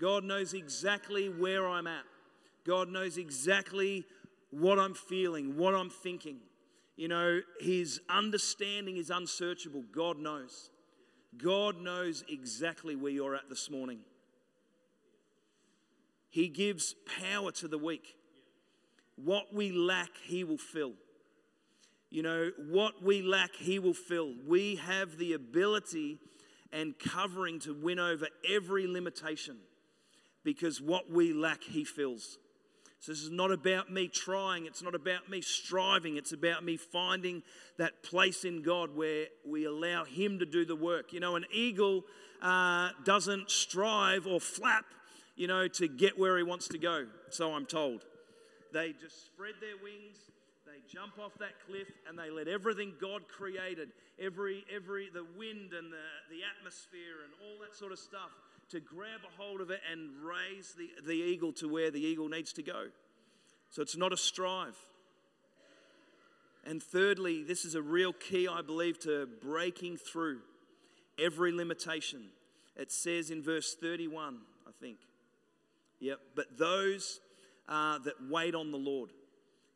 God 0.00 0.24
knows 0.24 0.52
exactly 0.52 1.28
where 1.28 1.68
I'm 1.68 1.86
at, 1.86 2.02
God 2.66 2.88
knows 2.88 3.16
exactly 3.16 4.04
what 4.50 4.78
I'm 4.78 4.94
feeling, 4.94 5.56
what 5.56 5.74
I'm 5.74 5.90
thinking. 5.90 6.38
You 6.96 7.08
know, 7.08 7.40
his 7.60 8.00
understanding 8.08 8.96
is 8.96 9.10
unsearchable. 9.10 9.82
God 9.92 10.18
knows. 10.18 10.70
God 11.36 11.80
knows 11.80 12.22
exactly 12.28 12.94
where 12.94 13.12
you're 13.12 13.34
at 13.34 13.48
this 13.48 13.70
morning. 13.70 14.00
He 16.28 16.48
gives 16.48 16.94
power 17.20 17.50
to 17.52 17.68
the 17.68 17.78
weak. 17.78 18.16
What 19.16 19.52
we 19.52 19.72
lack, 19.72 20.10
He 20.24 20.44
will 20.44 20.58
fill. 20.58 20.92
You 22.10 22.22
know, 22.22 22.50
what 22.68 23.02
we 23.02 23.22
lack, 23.22 23.54
He 23.54 23.78
will 23.78 23.94
fill. 23.94 24.34
We 24.46 24.76
have 24.76 25.18
the 25.18 25.32
ability 25.32 26.18
and 26.72 26.98
covering 26.98 27.58
to 27.60 27.74
win 27.74 27.98
over 27.98 28.28
every 28.48 28.86
limitation 28.86 29.58
because 30.42 30.80
what 30.80 31.10
we 31.10 31.32
lack, 31.32 31.62
He 31.64 31.84
fills. 31.84 32.38
So, 33.02 33.10
this 33.10 33.22
is 33.22 33.32
not 33.32 33.50
about 33.50 33.90
me 33.90 34.06
trying, 34.06 34.64
it's 34.64 34.80
not 34.80 34.94
about 34.94 35.28
me 35.28 35.40
striving, 35.40 36.16
it's 36.16 36.30
about 36.30 36.62
me 36.62 36.76
finding 36.76 37.42
that 37.76 38.04
place 38.04 38.44
in 38.44 38.62
God 38.62 38.94
where 38.94 39.26
we 39.44 39.64
allow 39.64 40.04
Him 40.04 40.38
to 40.38 40.46
do 40.46 40.64
the 40.64 40.76
work. 40.76 41.12
You 41.12 41.18
know, 41.18 41.34
an 41.34 41.44
eagle 41.52 42.04
uh, 42.40 42.90
doesn't 43.04 43.50
strive 43.50 44.28
or 44.28 44.38
flap, 44.38 44.84
you 45.34 45.48
know, 45.48 45.66
to 45.66 45.88
get 45.88 46.16
where 46.16 46.36
he 46.36 46.44
wants 46.44 46.68
to 46.68 46.78
go, 46.78 47.06
so 47.28 47.52
I'm 47.54 47.66
told. 47.66 48.04
They 48.72 48.92
just 48.92 49.26
spread 49.26 49.54
their 49.60 49.82
wings, 49.82 50.18
they 50.64 50.78
jump 50.88 51.18
off 51.18 51.32
that 51.40 51.58
cliff, 51.66 51.88
and 52.08 52.16
they 52.16 52.30
let 52.30 52.46
everything 52.46 52.92
God 53.00 53.22
created, 53.26 53.88
every, 54.20 54.64
every 54.72 55.08
the 55.12 55.26
wind 55.36 55.72
and 55.72 55.92
the, 55.92 56.06
the 56.30 56.42
atmosphere 56.56 57.24
and 57.24 57.32
all 57.42 57.58
that 57.66 57.74
sort 57.76 57.90
of 57.90 57.98
stuff, 57.98 58.30
to 58.72 58.80
grab 58.80 59.20
a 59.22 59.42
hold 59.42 59.60
of 59.60 59.70
it 59.70 59.80
and 59.90 60.10
raise 60.24 60.72
the, 60.72 60.88
the 61.06 61.12
eagle 61.12 61.52
to 61.52 61.68
where 61.68 61.90
the 61.90 62.00
eagle 62.00 62.28
needs 62.28 62.54
to 62.54 62.62
go. 62.62 62.86
So 63.70 63.82
it's 63.82 63.98
not 63.98 64.14
a 64.14 64.16
strive. 64.16 64.76
And 66.64 66.82
thirdly, 66.82 67.42
this 67.42 67.66
is 67.66 67.74
a 67.74 67.82
real 67.82 68.14
key, 68.14 68.48
I 68.48 68.62
believe, 68.62 68.98
to 69.00 69.28
breaking 69.42 69.98
through 69.98 70.40
every 71.18 71.52
limitation. 71.52 72.30
It 72.74 72.90
says 72.90 73.30
in 73.30 73.42
verse 73.42 73.74
31, 73.74 74.38
I 74.66 74.70
think. 74.80 74.96
Yep, 76.00 76.18
but 76.34 76.56
those 76.56 77.20
uh, 77.68 77.98
that 77.98 78.14
wait 78.30 78.54
on 78.54 78.70
the 78.70 78.78
Lord. 78.78 79.10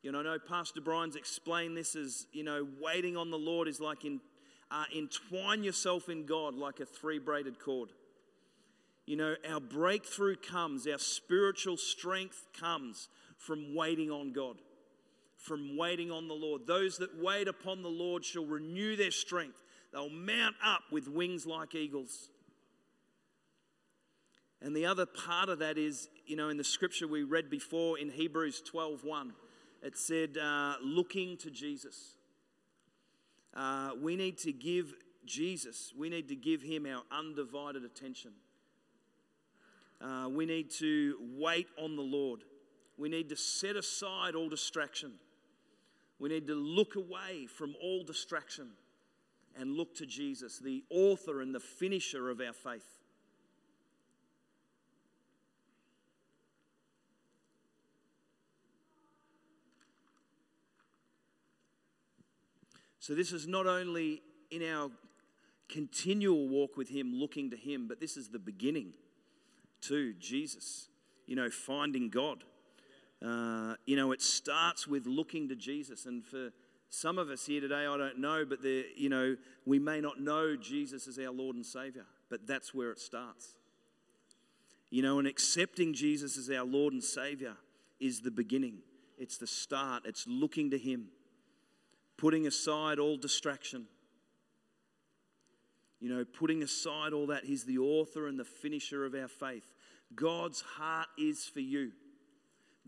You 0.02 0.12
know, 0.12 0.20
I 0.20 0.22
know 0.22 0.38
Pastor 0.38 0.80
Brian's 0.80 1.16
explained 1.16 1.76
this 1.76 1.96
as, 1.96 2.26
you 2.32 2.44
know, 2.44 2.66
waiting 2.80 3.16
on 3.16 3.30
the 3.30 3.38
Lord 3.38 3.68
is 3.68 3.78
like 3.78 4.06
in, 4.06 4.20
uh, 4.70 4.84
entwine 4.94 5.64
yourself 5.64 6.08
in 6.08 6.24
God 6.24 6.54
like 6.54 6.80
a 6.80 6.86
three 6.86 7.18
braided 7.18 7.58
cord. 7.58 7.90
You 9.06 9.16
know, 9.16 9.36
our 9.48 9.60
breakthrough 9.60 10.36
comes, 10.36 10.86
our 10.86 10.98
spiritual 10.98 11.76
strength 11.76 12.44
comes 12.58 13.08
from 13.38 13.74
waiting 13.76 14.10
on 14.10 14.32
God, 14.32 14.56
from 15.36 15.76
waiting 15.76 16.10
on 16.10 16.26
the 16.26 16.34
Lord. 16.34 16.66
Those 16.66 16.98
that 16.98 17.16
wait 17.16 17.46
upon 17.46 17.82
the 17.82 17.88
Lord 17.88 18.24
shall 18.24 18.44
renew 18.44 18.96
their 18.96 19.12
strength. 19.12 19.62
They'll 19.92 20.10
mount 20.10 20.56
up 20.64 20.82
with 20.90 21.08
wings 21.08 21.46
like 21.46 21.76
eagles. 21.76 22.30
And 24.60 24.74
the 24.74 24.86
other 24.86 25.06
part 25.06 25.48
of 25.48 25.60
that 25.60 25.78
is, 25.78 26.08
you 26.26 26.34
know, 26.34 26.48
in 26.48 26.56
the 26.56 26.64
scripture 26.64 27.06
we 27.06 27.22
read 27.22 27.48
before 27.48 27.98
in 27.98 28.10
Hebrews 28.10 28.62
12:1, 28.62 29.32
it 29.82 29.96
said, 29.96 30.36
uh, 30.36 30.76
looking 30.82 31.36
to 31.38 31.50
Jesus. 31.50 32.16
Uh, 33.54 33.92
we 34.00 34.16
need 34.16 34.38
to 34.38 34.52
give 34.52 34.94
Jesus, 35.24 35.92
we 35.96 36.08
need 36.08 36.28
to 36.28 36.36
give 36.36 36.62
him 36.62 36.86
our 36.86 37.02
undivided 37.10 37.84
attention. 37.84 38.32
Uh, 40.00 40.28
we 40.28 40.44
need 40.44 40.70
to 40.70 41.16
wait 41.36 41.68
on 41.78 41.96
the 41.96 42.02
Lord. 42.02 42.44
We 42.98 43.08
need 43.08 43.28
to 43.30 43.36
set 43.36 43.76
aside 43.76 44.34
all 44.34 44.48
distraction. 44.48 45.12
We 46.18 46.28
need 46.28 46.46
to 46.46 46.54
look 46.54 46.96
away 46.96 47.46
from 47.46 47.74
all 47.82 48.04
distraction 48.04 48.70
and 49.58 49.76
look 49.76 49.94
to 49.96 50.06
Jesus, 50.06 50.58
the 50.58 50.84
author 50.90 51.40
and 51.40 51.54
the 51.54 51.60
finisher 51.60 52.30
of 52.30 52.40
our 52.40 52.52
faith. 52.52 52.84
So, 62.98 63.14
this 63.14 63.32
is 63.32 63.46
not 63.46 63.66
only 63.66 64.20
in 64.50 64.68
our 64.68 64.90
continual 65.68 66.48
walk 66.48 66.76
with 66.76 66.88
Him, 66.88 67.12
looking 67.14 67.50
to 67.50 67.56
Him, 67.56 67.86
but 67.86 68.00
this 68.00 68.16
is 68.16 68.30
the 68.30 68.38
beginning 68.38 68.94
to 69.82 70.14
Jesus, 70.14 70.88
you 71.26 71.36
know, 71.36 71.50
finding 71.50 72.08
God. 72.08 72.44
Uh, 73.24 73.74
you 73.86 73.96
know, 73.96 74.12
it 74.12 74.20
starts 74.20 74.86
with 74.86 75.06
looking 75.06 75.48
to 75.48 75.56
Jesus. 75.56 76.06
And 76.06 76.24
for 76.24 76.50
some 76.88 77.18
of 77.18 77.30
us 77.30 77.46
here 77.46 77.60
today, 77.60 77.86
I 77.86 77.96
don't 77.96 78.18
know, 78.18 78.44
but 78.44 78.62
there, 78.62 78.84
you 78.96 79.08
know, 79.08 79.36
we 79.64 79.78
may 79.78 80.00
not 80.00 80.20
know 80.20 80.56
Jesus 80.56 81.08
as 81.08 81.18
our 81.18 81.30
Lord 81.32 81.56
and 81.56 81.64
Savior, 81.64 82.06
but 82.28 82.46
that's 82.46 82.74
where 82.74 82.90
it 82.90 83.00
starts. 83.00 83.54
You 84.90 85.02
know, 85.02 85.18
and 85.18 85.26
accepting 85.26 85.94
Jesus 85.94 86.36
as 86.36 86.50
our 86.50 86.64
Lord 86.64 86.92
and 86.92 87.02
Savior 87.02 87.56
is 87.98 88.20
the 88.20 88.30
beginning. 88.30 88.78
It's 89.18 89.38
the 89.38 89.46
start. 89.46 90.02
It's 90.04 90.26
looking 90.28 90.70
to 90.70 90.78
Him, 90.78 91.08
putting 92.16 92.46
aside 92.46 92.98
all 92.98 93.16
distraction. 93.16 93.86
You 96.00 96.10
know, 96.10 96.24
putting 96.24 96.62
aside 96.62 97.12
all 97.12 97.28
that, 97.28 97.44
He's 97.44 97.64
the 97.64 97.78
author 97.78 98.26
and 98.26 98.38
the 98.38 98.44
finisher 98.44 99.04
of 99.04 99.14
our 99.14 99.28
faith. 99.28 99.72
God's 100.14 100.60
heart 100.60 101.08
is 101.18 101.44
for 101.46 101.60
you. 101.60 101.92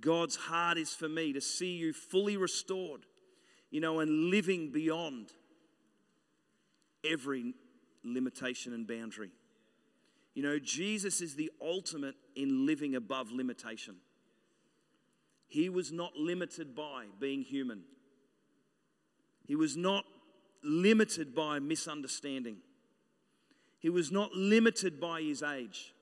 God's 0.01 0.37
heart 0.37 0.79
is 0.79 0.94
for 0.94 1.09
me 1.09 1.33
to 1.33 1.40
see 1.40 1.73
you 1.77 1.92
fully 1.92 2.37
restored, 2.37 3.07
you 3.71 3.81
know, 3.81 4.01
and 4.01 4.31
living 4.31 4.71
beyond 4.71 5.33
every 7.05 7.55
limitation 8.05 8.73
and 8.73 8.87
boundary. 8.87 9.31
You 10.35 10.42
know, 10.42 10.59
Jesus 10.59 11.21
is 11.21 11.35
the 11.35 11.51
ultimate 11.61 12.14
in 12.37 12.64
living 12.66 12.94
above 12.94 13.33
limitation. 13.33 13.97
He 15.49 15.68
was 15.68 15.90
not 15.90 16.14
limited 16.14 16.77
by 16.77 17.07
being 17.18 17.42
human, 17.42 17.83
he 19.47 19.57
was 19.57 19.77
not 19.77 20.05
limited 20.62 21.35
by 21.35 21.59
misunderstanding, 21.59 22.59
he 23.79 23.91
was 23.91 24.11
not 24.11 24.33
limited 24.35 25.01
by 25.01 25.23
his 25.23 25.43
age. 25.43 25.95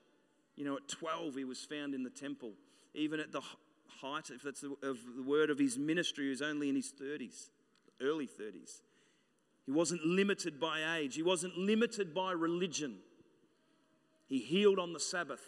You 0.57 0.65
know, 0.65 0.77
at 0.77 0.89
12, 0.89 1.37
he 1.37 1.45
was 1.45 1.65
found 1.65 1.95
in 1.95 2.03
the 2.03 2.11
temple. 2.11 2.53
Even 2.95 3.21
at 3.21 3.33
the 3.33 3.43
height, 4.01 4.31
if 4.31 4.43
that's 4.43 4.63
the, 4.63 4.75
of 4.83 4.99
the 5.17 5.23
word 5.23 5.51
of 5.51 5.59
his 5.59 5.77
ministry, 5.77 6.25
he 6.25 6.31
was 6.31 6.43
only 6.43 6.69
in 6.69 6.77
his 6.77 6.93
30s, 6.93 7.51
early 8.01 8.27
30s. 8.27 8.81
He 9.67 9.73
wasn't 9.73 10.05
limited 10.05 10.59
by 10.59 10.99
age, 10.99 11.15
he 11.17 11.23
wasn't 11.23 11.59
limited 11.59 12.15
by 12.15 12.33
religion. 12.33 12.99
He 14.29 14.39
healed 14.39 14.81
on 14.81 14.93
the 14.93 15.01
Sabbath, 15.01 15.43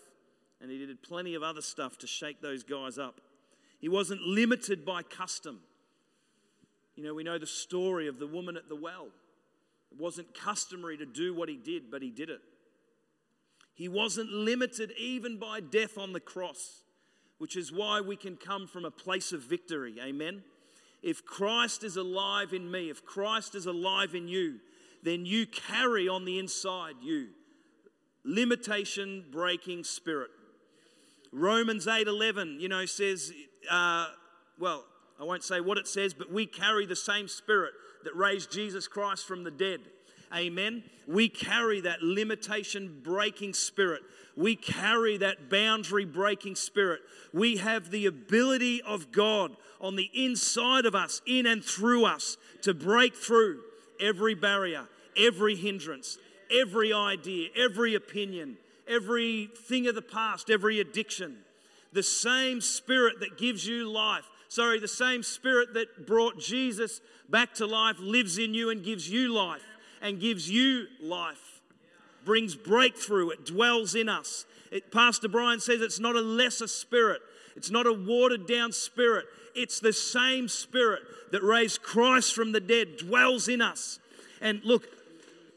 and 0.61 0.71
he 0.71 0.79
did 0.79 1.03
plenty 1.03 1.35
of 1.35 1.43
other 1.43 1.63
stuff 1.63 1.99
to 1.99 2.07
shake 2.07 2.41
those 2.41 2.63
guys 2.63 2.97
up. 2.97 3.21
He 3.81 3.89
wasn't 3.89 4.21
limited 4.23 4.85
by 4.85 5.03
custom. 5.03 5.61
You 6.95 7.05
know, 7.05 7.15
we 7.15 7.25
know 7.25 7.39
the 7.39 7.47
story 7.47 8.09
of 8.09 8.19
the 8.19 8.27
woman 8.27 8.57
at 8.57 8.69
the 8.69 8.77
well. 8.77 9.09
It 9.93 9.99
wasn't 9.99 10.35
customary 10.35 10.97
to 10.99 11.07
do 11.07 11.35
what 11.35 11.49
he 11.49 11.57
did, 11.57 11.91
but 11.91 12.03
he 12.03 12.11
did 12.11 12.31
it. 12.31 12.41
He 13.75 13.89
wasn't 13.89 14.31
limited 14.31 14.93
even 14.99 15.39
by 15.39 15.61
death 15.61 15.97
on 15.99 16.13
the 16.13 16.21
cross, 16.21 16.83
which 17.39 17.57
is 17.57 17.73
why 17.73 18.01
we 18.01 18.17
can 18.17 18.37
come 18.37 18.67
from 18.67 18.85
a 18.85 18.91
place 18.91 19.33
of 19.33 19.43
victory. 19.43 19.97
Amen. 20.01 20.43
If 21.03 21.25
Christ 21.25 21.85
is 21.85 21.97
alive 21.97 22.53
in 22.53 22.71
me, 22.71 22.91
if 22.91 23.05
Christ 23.05 23.55
is 23.55 23.67
alive 23.67 24.15
in 24.15 24.27
you, 24.27 24.59
then 25.05 25.25
you 25.25 25.47
carry 25.47 26.09
on 26.09 26.25
the 26.25 26.39
inside 26.39 26.97
you 27.01 27.29
limitation 28.25 29.25
breaking 29.31 29.85
spirit. 29.85 30.31
Romans 31.33 31.87
8:11, 31.87 32.61
you 32.61 32.69
know, 32.69 32.85
says, 32.85 33.33
uh, 33.71 34.09
well, 34.59 34.85
I 35.19 35.25
won't 35.25 35.43
say 35.43 35.61
what 35.61 35.79
it 35.79 35.89
says, 35.89 36.15
but 36.15 36.31
we 36.31 36.47
carry 36.47 36.85
the 36.87 36.97
same 36.97 37.29
spirit 37.29 37.73
that 38.09 38.17
raised 38.17 38.51
Jesus 38.51 38.89
Christ 38.89 39.27
from 39.27 39.45
the 39.45 39.51
dead. 39.51 39.81
Amen. 40.35 40.83
We 41.07 41.29
carry 41.29 41.83
that 41.83 42.03
limitation 42.03 43.01
breaking 43.05 43.53
spirit. 43.53 44.01
We 44.35 44.57
carry 44.57 45.19
that 45.19 45.51
boundary 45.51 46.07
breaking 46.07 46.57
spirit. 46.57 47.01
We 47.35 47.59
have 47.59 47.91
the 47.91 48.07
ability 48.07 48.81
of 48.81 49.13
God 49.13 49.55
on 49.79 49.97
the 49.97 50.11
inside 50.15 50.87
of 50.87 50.95
us, 50.95 51.21
in 51.27 51.45
and 51.45 51.63
through 51.63 52.07
us, 52.07 52.39
to 52.63 52.73
break 52.73 53.15
through 53.15 53.61
every 54.01 54.35
barrier, 54.35 54.87
every 55.15 55.55
hindrance, 55.55 56.17
every 56.51 56.95
idea, 56.95 57.51
every 57.55 57.95
opinion, 57.95 58.57
every 58.87 59.51
thing 59.55 59.87
of 59.87 59.95
the 59.95 60.03
past, 60.03 60.49
every 60.49 60.81
addiction. 60.81 61.37
The 61.93 62.03
same 62.03 62.63
spirit 62.63 63.21
that 63.21 63.37
gives 63.37 63.67
you 63.67 63.91
life, 63.91 64.25
sorry, 64.49 64.81
the 64.81 64.89
same 64.89 65.23
spirit 65.23 65.75
that 65.75 66.07
brought 66.07 66.39
Jesus 66.39 67.01
back 67.29 67.55
to 67.55 67.67
life 67.67 67.97
lives 68.01 68.39
in 68.39 68.55
you 68.55 68.71
and 68.71 68.83
gives 68.83 69.09
you 69.09 69.33
life 69.33 69.63
and 70.03 70.21
gives 70.21 70.51
you 70.51 70.87
life. 71.01 71.61
Brings 72.25 72.55
breakthrough, 72.55 73.31
it 73.31 73.47
dwells 73.47 73.95
in 73.95 74.09
us. 74.09 74.45
It, 74.71 74.91
Pastor 74.93 75.29
Brian 75.29 75.61
says 75.61 75.81
it's 75.81 76.01
not 76.01 76.17
a 76.17 76.21
lesser 76.21 76.67
spirit, 76.67 77.21
it's 77.57 77.71
not 77.71 77.87
a 77.87 77.93
watered 77.93 78.47
down 78.47 78.73
spirit. 78.73 79.27
It's 79.55 79.81
the 79.81 79.93
same 79.93 80.47
spirit 80.47 81.03
that 81.33 81.43
raised 81.43 81.83
Christ 81.83 82.33
from 82.33 82.53
the 82.53 82.61
dead, 82.61 82.97
dwells 82.97 83.49
in 83.49 83.61
us. 83.61 83.99
And 84.41 84.63
look, 84.65 84.87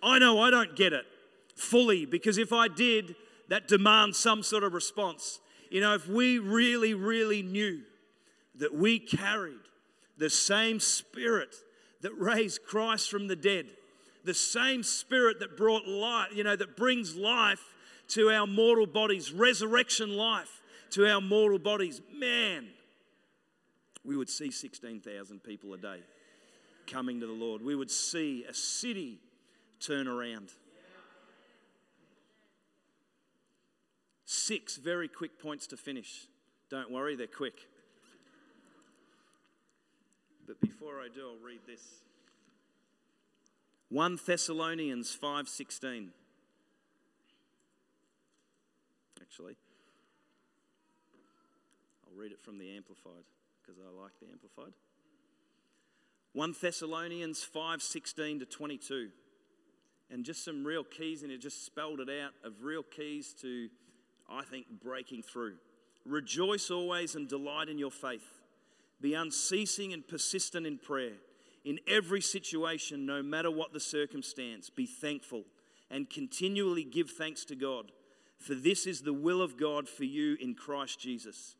I 0.01 0.17
know 0.17 0.41
I 0.41 0.49
don't 0.49 0.75
get 0.75 0.91
it 0.91 1.05
fully 1.55 2.07
because 2.07 2.39
if 2.39 2.51
I 2.51 2.67
did, 2.67 3.15
that 3.49 3.67
demands 3.67 4.17
some 4.17 4.41
sort 4.41 4.63
of 4.63 4.73
response. 4.73 5.39
You 5.69 5.81
know, 5.81 5.93
if 5.93 6.07
we 6.07 6.39
really, 6.39 6.95
really 6.95 7.43
knew 7.43 7.81
that 8.55 8.73
we 8.73 8.99
carried 8.99 9.59
the 10.17 10.29
same 10.29 10.79
spirit 10.79 11.55
that 12.01 12.11
raised 12.17 12.63
Christ 12.65 13.09
from 13.09 13.27
the 13.27 13.35
dead, 13.35 13.67
the 14.23 14.33
same 14.33 14.83
spirit 14.83 15.39
that 15.39 15.57
brought 15.57 15.87
life, 15.87 16.29
you 16.33 16.43
know, 16.43 16.55
that 16.55 16.77
brings 16.77 17.15
life 17.15 17.63
to 18.09 18.29
our 18.29 18.45
mortal 18.45 18.85
bodies, 18.85 19.31
resurrection 19.31 20.15
life 20.15 20.61
to 20.91 21.07
our 21.09 21.21
mortal 21.21 21.59
bodies, 21.59 22.01
man, 22.13 22.67
we 24.03 24.17
would 24.17 24.29
see 24.29 24.51
16,000 24.51 25.43
people 25.43 25.73
a 25.73 25.77
day 25.77 25.99
coming 26.87 27.19
to 27.19 27.27
the 27.27 27.33
Lord. 27.33 27.61
We 27.61 27.75
would 27.75 27.91
see 27.91 28.45
a 28.49 28.53
city 28.53 29.19
turn 29.79 30.07
around. 30.07 30.49
Six 34.25 34.77
very 34.77 35.07
quick 35.07 35.39
points 35.39 35.67
to 35.67 35.77
finish. 35.77 36.27
Don't 36.69 36.91
worry, 36.91 37.15
they're 37.15 37.27
quick. 37.27 37.67
But 40.51 40.59
before 40.59 40.99
I 40.99 41.07
do, 41.07 41.29
I'll 41.29 41.45
read 41.47 41.61
this. 41.65 42.01
1 43.87 44.17
Thessalonians 44.25 45.15
5:16. 45.15 46.11
Actually, 49.21 49.55
I'll 52.05 52.13
read 52.17 52.33
it 52.33 52.41
from 52.41 52.57
the 52.57 52.75
amplified 52.75 53.23
because 53.61 53.79
I 53.79 53.89
like 53.91 54.11
the 54.19 54.27
amplified. 54.27 54.73
1 56.33 56.51
Thessalonians 56.59 57.45
5:16 57.45 58.39
to 58.39 58.45
22. 58.45 59.13
And 60.09 60.25
just 60.25 60.43
some 60.43 60.65
real 60.67 60.83
keys 60.83 61.23
and 61.23 61.31
it 61.31 61.37
just 61.37 61.63
spelled 61.63 62.01
it 62.01 62.09
out 62.09 62.33
of 62.43 62.61
real 62.61 62.83
keys 62.83 63.33
to 63.35 63.69
I 64.27 64.43
think 64.43 64.67
breaking 64.83 65.23
through. 65.23 65.59
Rejoice 66.03 66.69
always 66.69 67.15
and 67.15 67.29
delight 67.29 67.69
in 67.69 67.77
your 67.77 67.91
faith. 67.91 68.40
Be 69.01 69.13
unceasing 69.15 69.91
and 69.91 70.07
persistent 70.07 70.65
in 70.65 70.77
prayer 70.77 71.13
in 71.63 71.79
every 71.87 72.21
situation, 72.21 73.05
no 73.05 73.21
matter 73.21 73.51
what 73.51 73.73
the 73.73 73.79
circumstance, 73.79 74.69
be 74.69 74.85
thankful 74.85 75.43
and 75.89 76.09
continually 76.09 76.83
give 76.83 77.11
thanks 77.11 77.45
to 77.45 77.55
God, 77.55 77.91
for 78.39 78.55
this 78.55 78.87
is 78.87 79.01
the 79.01 79.13
will 79.13 79.41
of 79.41 79.57
God 79.57 79.87
for 79.87 80.05
you 80.05 80.37
in 80.39 80.55
Christ 80.55 80.99
Jesus. 80.99 81.55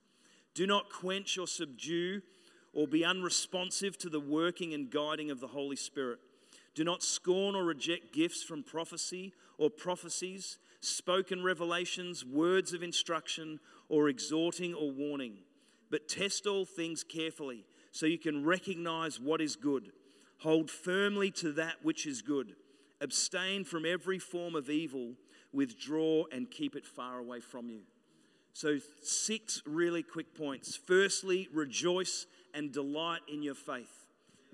Do 0.53 0.65
not 0.65 0.91
quench 0.91 1.37
or 1.37 1.47
subdue 1.47 2.21
or 2.73 2.87
be 2.87 3.05
unresponsive 3.05 3.97
to 3.99 4.09
the 4.09 4.19
working 4.19 4.73
and 4.73 4.89
guiding 4.89 5.29
of 5.29 5.39
the 5.39 5.47
Holy 5.47 5.75
Spirit. 5.75 6.19
Do 6.73 6.83
not 6.83 7.03
scorn 7.03 7.55
or 7.55 7.65
reject 7.65 8.13
gifts 8.13 8.41
from 8.41 8.63
prophecy 8.63 9.33
or 9.57 9.69
prophecies, 9.69 10.57
spoken 10.79 11.43
revelations, 11.43 12.25
words 12.25 12.73
of 12.73 12.81
instruction, 12.81 13.59
or 13.89 14.07
exhorting 14.07 14.73
or 14.73 14.89
warning. 14.89 15.39
But 15.91 16.07
test 16.07 16.47
all 16.47 16.65
things 16.65 17.03
carefully 17.03 17.65
so 17.91 18.05
you 18.05 18.17
can 18.17 18.45
recognize 18.45 19.19
what 19.19 19.41
is 19.41 19.57
good. 19.57 19.91
Hold 20.39 20.71
firmly 20.71 21.29
to 21.31 21.51
that 21.51 21.83
which 21.83 22.07
is 22.07 22.21
good. 22.21 22.55
Abstain 23.01 23.65
from 23.65 23.85
every 23.85 24.17
form 24.17 24.55
of 24.55 24.69
evil. 24.69 25.13
Withdraw 25.53 26.23
and 26.31 26.49
keep 26.49 26.77
it 26.77 26.85
far 26.85 27.19
away 27.19 27.41
from 27.41 27.69
you. 27.69 27.81
So, 28.53 28.79
six 29.01 29.61
really 29.65 30.01
quick 30.03 30.33
points. 30.35 30.77
Firstly, 30.77 31.49
rejoice 31.53 32.25
and 32.53 32.71
delight 32.71 33.21
in 33.31 33.43
your 33.43 33.55
faith. 33.55 34.07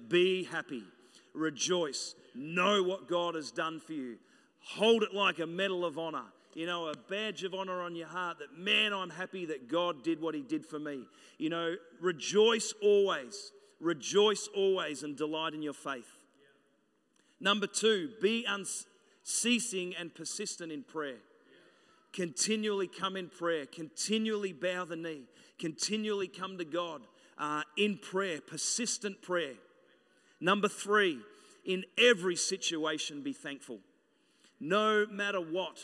Be 0.08 0.44
happy. 0.44 0.84
Rejoice. 1.34 2.16
Know 2.36 2.84
what 2.84 3.08
God 3.08 3.36
has 3.36 3.52
done 3.52 3.80
for 3.80 3.94
you. 3.94 4.18
Hold 4.60 5.04
it 5.04 5.14
like 5.14 5.40
a 5.40 5.48
medal 5.48 5.86
of 5.86 5.98
honor 5.98 6.26
you 6.58 6.66
know, 6.66 6.88
a 6.88 6.96
badge 6.96 7.44
of 7.44 7.54
honor 7.54 7.84
on 7.84 7.96
your 7.96 8.08
heart 8.08 8.40
that, 8.40 8.58
man, 8.58 8.92
I'm 8.92 9.12
happy 9.12 9.46
that 9.46 9.70
God 9.70 10.04
did 10.04 10.20
what 10.20 10.34
He 10.34 10.42
did 10.42 10.66
for 10.66 10.80
me. 10.80 11.04
You 11.38 11.52
know, 11.52 11.76
rejoice 12.02 12.74
always. 12.82 13.52
Rejoice 13.80 14.50
always 14.56 15.04
and 15.04 15.16
delight 15.16 15.54
in 15.54 15.62
your 15.62 15.76
faith. 15.76 16.10
Number 17.40 17.68
two, 17.68 18.10
be 18.24 18.44
unceasing 18.50 19.94
and 20.00 20.16
persistent 20.16 20.72
in 20.72 20.82
prayer. 20.82 21.20
Continually 22.12 22.88
come 22.88 23.16
in 23.16 23.30
prayer, 23.30 23.68
continually 23.68 24.52
bow 24.52 24.84
the 24.84 24.96
knee, 24.96 25.26
continually 25.60 26.28
come 26.28 26.58
to 26.58 26.66
God 26.66 27.04
uh, 27.38 27.62
in 27.78 28.00
prayer, 28.00 28.42
persistent 28.42 29.22
prayer. 29.22 29.54
Number 30.42 30.68
three, 30.68 31.20
in 31.66 31.84
every 32.00 32.36
situation, 32.36 33.22
be 33.22 33.34
thankful. 33.34 33.78
No 34.60 35.06
matter 35.06 35.40
what, 35.40 35.78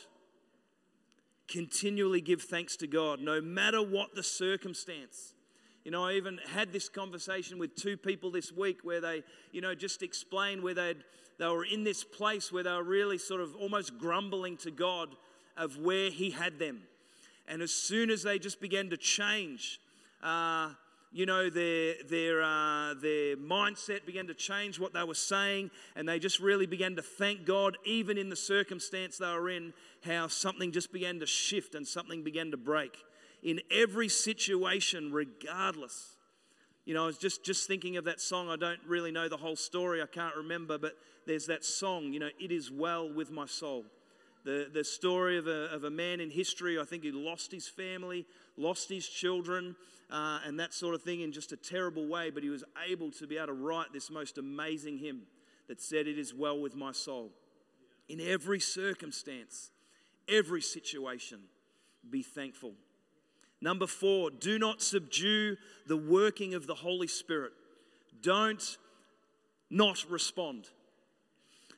continually 1.48 2.22
give 2.22 2.42
thanks 2.42 2.76
to 2.78 2.88
God, 2.88 3.20
no 3.20 3.42
matter 3.42 3.82
what 3.82 4.16
the 4.16 4.24
circumstance. 4.24 5.34
You 5.84 5.92
know, 5.92 6.06
I 6.06 6.14
even 6.14 6.40
had 6.54 6.72
this 6.72 6.88
conversation 6.88 7.60
with 7.60 7.76
two 7.76 7.98
people 7.98 8.32
this 8.32 8.52
week 8.52 8.80
where 8.84 9.02
they, 9.02 9.24
you 9.52 9.60
know, 9.60 9.76
just 9.76 10.02
explained 10.02 10.64
where 10.64 10.74
they 10.74 10.96
they 11.40 11.48
were 11.48 11.66
in 11.66 11.84
this 11.84 12.04
place 12.04 12.52
where 12.52 12.64
they 12.64 12.72
were 12.72 12.84
really 12.84 13.18
sort 13.18 13.42
of 13.42 13.56
almost 13.56 13.98
grumbling 13.98 14.56
to 14.58 14.72
God 14.72 15.10
of 15.58 15.78
where 15.78 16.10
He 16.10 16.30
had 16.30 16.60
them. 16.60 16.84
And 17.48 17.62
as 17.62 17.72
soon 17.72 18.10
as 18.10 18.24
they 18.24 18.40
just 18.40 18.62
began 18.62 18.90
to 18.92 18.98
change, 18.98 19.80
uh, 20.22 20.70
you 21.14 21.28
know, 21.28 21.48
their, 21.48 21.94
their, 22.10 22.42
uh, 22.42 22.96
their 22.96 23.38
mindset 23.38 24.04
began 24.04 24.26
to 24.28 24.34
change 24.34 24.80
what 24.80 24.94
they 24.94 25.04
were 25.04 25.14
saying, 25.14 25.70
and 25.96 26.10
they 26.10 26.18
just 26.18 26.40
really 26.40 26.66
began 26.66 26.96
to 26.96 27.04
thank 27.04 27.46
God, 27.46 27.78
even 27.86 28.18
in 28.18 28.30
the 28.30 28.36
circumstance 28.36 29.20
they 29.20 29.28
were 29.28 29.50
in, 29.50 29.74
how 30.04 30.28
something 30.28 30.72
just 30.72 30.92
began 30.92 31.20
to 31.20 31.28
shift 31.28 31.76
and 31.76 31.88
something 31.88 32.24
began 32.24 32.50
to 32.50 32.58
break. 32.58 32.98
In 33.44 33.62
every 33.70 34.10
situation, 34.10 35.14
regardless. 35.14 36.16
You 36.86 36.96
know, 36.96 37.04
I 37.04 37.06
was 37.06 37.20
just, 37.20 37.46
just 37.46 37.68
thinking 37.68 37.96
of 37.98 38.06
that 38.06 38.20
song. 38.20 38.50
I 38.50 38.56
don't 38.56 38.80
really 38.88 39.12
know 39.12 39.30
the 39.30 39.38
whole 39.38 39.56
story, 39.56 40.02
I 40.02 40.08
can't 40.08 40.36
remember, 40.36 40.80
but 40.80 40.98
there's 41.28 41.46
that 41.46 41.64
song, 41.64 42.12
you 42.12 42.20
know, 42.20 42.30
It 42.40 42.52
Is 42.52 42.72
Well 42.72 43.14
With 43.14 43.30
My 43.32 43.46
Soul. 43.46 43.86
The, 44.46 44.68
the 44.74 44.84
story 44.84 45.38
of 45.38 45.48
a, 45.48 45.70
of 45.74 45.84
a 45.84 45.92
man 45.92 46.20
in 46.20 46.32
history, 46.32 46.80
I 46.80 46.84
think 46.84 47.04
he 47.04 47.12
lost 47.12 47.52
his 47.52 47.68
family, 47.68 48.26
lost 48.58 48.90
his 48.90 49.08
children, 49.08 49.76
uh, 50.12 50.40
and 50.46 50.60
that 50.60 50.74
sort 50.74 50.96
of 50.96 51.02
thing 51.02 51.22
in 51.22 51.32
just 51.32 51.52
a 51.52 51.58
terrible 51.58 52.08
way, 52.08 52.30
but 52.30 52.44
he 52.44 52.50
was 52.50 52.64
able 52.88 53.12
to 53.12 53.28
be 53.28 53.38
able 53.38 53.48
to 53.48 53.54
write 53.54 53.94
this 53.94 54.10
most 54.10 54.38
amazing 54.38 54.98
hymn 54.98 55.24
that 55.68 55.82
said, 55.82 56.08
It 56.08 56.20
is 56.20 56.34
well 56.34 56.60
with 56.60 56.76
my 56.76 56.92
soul. 56.92 57.32
In 58.10 58.20
every 58.20 58.60
circumstance, 58.60 59.72
every 60.28 60.62
situation, 60.62 61.40
be 62.10 62.22
thankful. 62.22 62.74
Number 63.62 63.88
four, 63.88 64.30
do 64.30 64.60
not 64.60 64.82
subdue 64.82 65.56
the 65.88 65.96
working 65.96 66.54
of 66.54 66.68
the 66.68 66.76
Holy 66.76 67.08
Spirit. 67.08 67.54
Don't 68.22 68.78
not 69.70 70.06
respond. 70.10 70.68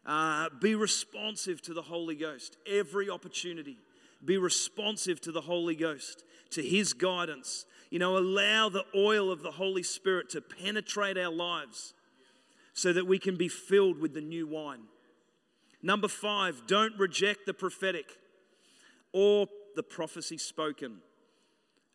Uh, 0.05 0.49
be 0.61 0.75
responsive 0.75 1.61
to 1.63 1.73
the 1.73 1.81
Holy 1.81 2.15
Ghost 2.15 2.57
every 2.67 3.09
opportunity. 3.09 3.77
be 4.23 4.37
responsive 4.37 5.21
to 5.21 5.31
the 5.31 5.41
Holy 5.41 5.75
Ghost, 5.75 6.23
to 6.49 6.63
His 6.63 6.93
guidance. 6.93 7.65
You 7.89 7.99
know, 7.99 8.17
allow 8.17 8.69
the 8.69 8.85
oil 8.95 9.31
of 9.31 9.41
the 9.41 9.51
Holy 9.51 9.83
Spirit 9.83 10.29
to 10.31 10.41
penetrate 10.41 11.17
our 11.17 11.31
lives 11.31 11.93
so 12.73 12.91
that 12.91 13.07
we 13.07 13.19
can 13.19 13.37
be 13.37 13.47
filled 13.47 13.99
with 13.99 14.13
the 14.13 14.21
new 14.21 14.47
wine. 14.47 14.81
Number 15.81 16.07
five, 16.07 16.63
don't 16.67 16.97
reject 16.97 17.45
the 17.45 17.53
prophetic 17.53 18.17
or 19.13 19.47
the 19.75 19.83
prophecy 19.83 20.37
spoken 20.37 20.97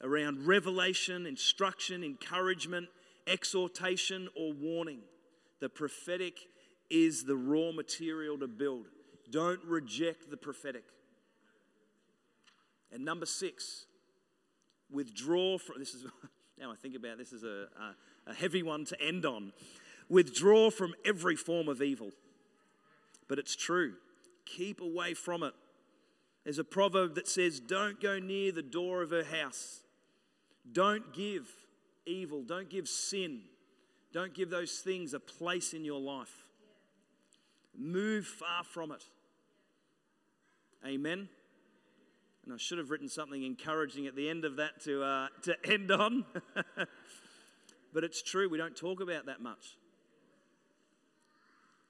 around 0.02 0.46
revelation, 0.46 1.26
instruction, 1.26 2.02
encouragement, 2.02 2.88
exhortation, 3.26 4.28
or 4.36 4.52
warning. 4.52 5.00
The 5.60 5.68
prophetic 5.68 6.38
is 6.88 7.24
the 7.24 7.36
raw 7.36 7.72
material 7.72 8.38
to 8.38 8.48
build. 8.48 8.86
Don't 9.30 9.62
reject 9.64 10.30
the 10.30 10.36
prophetic. 10.36 10.84
And 12.92 13.04
number 13.04 13.26
six, 13.26 13.86
withdraw 14.92 15.58
from 15.58 15.78
this 15.78 15.94
is 15.94 16.04
now 16.58 16.72
I 16.72 16.76
think 16.76 16.94
about 16.94 17.18
this 17.18 17.32
is 17.32 17.44
a, 17.44 17.68
a, 18.26 18.30
a 18.30 18.34
heavy 18.34 18.62
one 18.62 18.84
to 18.86 19.00
end 19.00 19.24
on. 19.24 19.52
Withdraw 20.08 20.70
from 20.70 20.94
every 21.04 21.36
form 21.36 21.68
of 21.68 21.80
evil. 21.80 22.10
But 23.28 23.38
it's 23.38 23.54
true. 23.54 23.94
Keep 24.44 24.80
away 24.80 25.14
from 25.14 25.44
it. 25.44 25.54
There's 26.44 26.58
a 26.58 26.64
proverb 26.64 27.14
that 27.14 27.28
says, 27.28 27.60
Don't 27.60 28.00
go 28.00 28.18
near 28.18 28.50
the 28.50 28.62
door 28.62 29.02
of 29.02 29.10
her 29.10 29.24
house. 29.24 29.80
Don't 30.70 31.14
give 31.14 31.48
evil. 32.06 32.42
Don't 32.42 32.68
give 32.68 32.88
sin. 32.88 33.42
Don't 34.12 34.34
give 34.34 34.50
those 34.50 34.78
things 34.78 35.14
a 35.14 35.20
place 35.20 35.72
in 35.72 35.84
your 35.84 36.00
life. 36.00 36.44
Move 37.78 38.26
far 38.26 38.64
from 38.64 38.90
it. 38.90 39.04
Amen. 40.84 41.28
And 42.50 42.56
I 42.56 42.58
should 42.60 42.78
have 42.78 42.90
written 42.90 43.08
something 43.08 43.44
encouraging 43.44 44.08
at 44.08 44.16
the 44.16 44.28
end 44.28 44.44
of 44.44 44.56
that 44.56 44.80
to, 44.82 45.04
uh, 45.04 45.28
to 45.42 45.54
end 45.72 45.92
on. 45.92 46.24
but 47.94 48.02
it's 48.02 48.20
true, 48.22 48.48
we 48.48 48.58
don't 48.58 48.76
talk 48.76 49.00
about 49.00 49.26
that 49.26 49.40
much. 49.40 49.76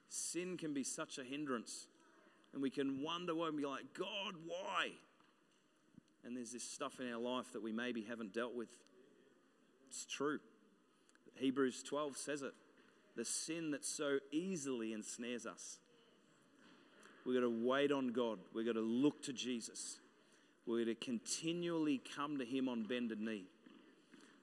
Sin 0.07 0.57
can 0.57 0.71
be 0.71 0.83
such 0.83 1.17
a 1.17 1.23
hindrance. 1.23 1.87
And 2.53 2.61
we 2.61 2.69
can 2.69 3.01
wonder 3.01 3.33
why 3.33 3.47
and 3.47 3.57
be 3.57 3.65
like, 3.65 3.85
God, 3.97 4.35
why? 4.45 4.89
And 6.23 6.37
there's 6.37 6.51
this 6.51 6.61
stuff 6.63 6.99
in 6.99 7.11
our 7.11 7.19
life 7.19 7.53
that 7.53 7.63
we 7.63 7.71
maybe 7.71 8.03
haven't 8.03 8.31
dealt 8.31 8.53
with. 8.53 8.69
It's 9.89 10.05
true. 10.05 10.37
Hebrews 11.37 11.81
12 11.81 12.17
says 12.17 12.43
it. 12.43 12.53
The 13.15 13.25
sin 13.25 13.71
that 13.71 13.83
so 13.83 14.19
easily 14.31 14.93
ensnares 14.93 15.47
us. 15.47 15.79
We've 17.25 17.33
got 17.33 17.47
to 17.47 17.67
wait 17.67 17.91
on 17.91 18.09
God. 18.09 18.37
We've 18.53 18.67
got 18.67 18.73
to 18.73 18.81
look 18.81 19.23
to 19.23 19.33
Jesus. 19.33 20.00
We're 20.65 20.85
to 20.85 20.95
continually 20.95 22.01
come 22.15 22.37
to 22.37 22.45
Him 22.45 22.69
on 22.69 22.83
bended 22.83 23.19
knee 23.19 23.45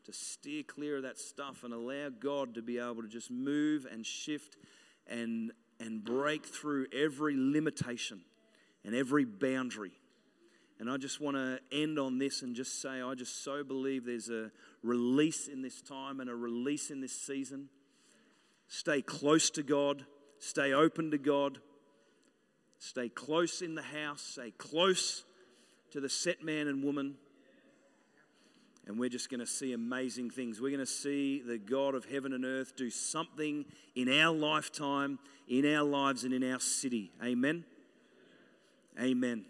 to 0.08 0.12
steer 0.14 0.62
clear 0.62 0.96
of 0.96 1.02
that 1.02 1.18
stuff 1.18 1.64
and 1.64 1.74
allow 1.74 2.08
God 2.08 2.54
to 2.54 2.62
be 2.62 2.78
able 2.78 3.02
to 3.02 3.08
just 3.08 3.30
move 3.30 3.86
and 3.90 4.06
shift 4.06 4.56
and, 5.06 5.52
and 5.78 6.02
break 6.02 6.46
through 6.46 6.86
every 6.94 7.34
limitation 7.36 8.22
and 8.86 8.94
every 8.94 9.26
boundary. 9.26 9.92
And 10.80 10.90
I 10.90 10.96
just 10.96 11.20
want 11.20 11.36
to 11.36 11.58
end 11.70 11.98
on 11.98 12.18
this 12.18 12.40
and 12.40 12.56
just 12.56 12.80
say, 12.80 13.02
I 13.02 13.14
just 13.16 13.44
so 13.44 13.62
believe 13.62 14.06
there's 14.06 14.30
a 14.30 14.50
release 14.82 15.46
in 15.46 15.60
this 15.60 15.82
time 15.82 16.20
and 16.20 16.30
a 16.30 16.34
release 16.34 16.90
in 16.90 17.02
this 17.02 17.12
season. 17.12 17.68
Stay 18.66 19.02
close 19.02 19.50
to 19.50 19.62
God, 19.62 20.06
stay 20.38 20.72
open 20.72 21.10
to 21.10 21.18
God, 21.18 21.58
stay 22.78 23.10
close 23.10 23.60
in 23.60 23.74
the 23.74 23.82
house, 23.82 24.22
stay 24.22 24.52
close 24.52 25.24
to 25.92 26.00
the 26.00 26.08
set 26.08 26.42
man 26.42 26.68
and 26.68 26.82
woman. 26.82 27.14
And 28.86 28.98
we're 28.98 29.10
just 29.10 29.28
going 29.28 29.40
to 29.40 29.46
see 29.46 29.72
amazing 29.72 30.30
things. 30.30 30.60
We're 30.60 30.70
going 30.70 30.80
to 30.80 30.86
see 30.86 31.42
the 31.42 31.58
God 31.58 31.94
of 31.94 32.06
heaven 32.06 32.32
and 32.32 32.44
earth 32.44 32.74
do 32.74 32.88
something 32.88 33.66
in 33.94 34.08
our 34.20 34.34
lifetime, 34.34 35.18
in 35.46 35.66
our 35.74 35.84
lives, 35.84 36.24
and 36.24 36.32
in 36.32 36.50
our 36.50 36.60
city. 36.60 37.12
Amen. 37.22 37.64
Amen. 38.98 39.44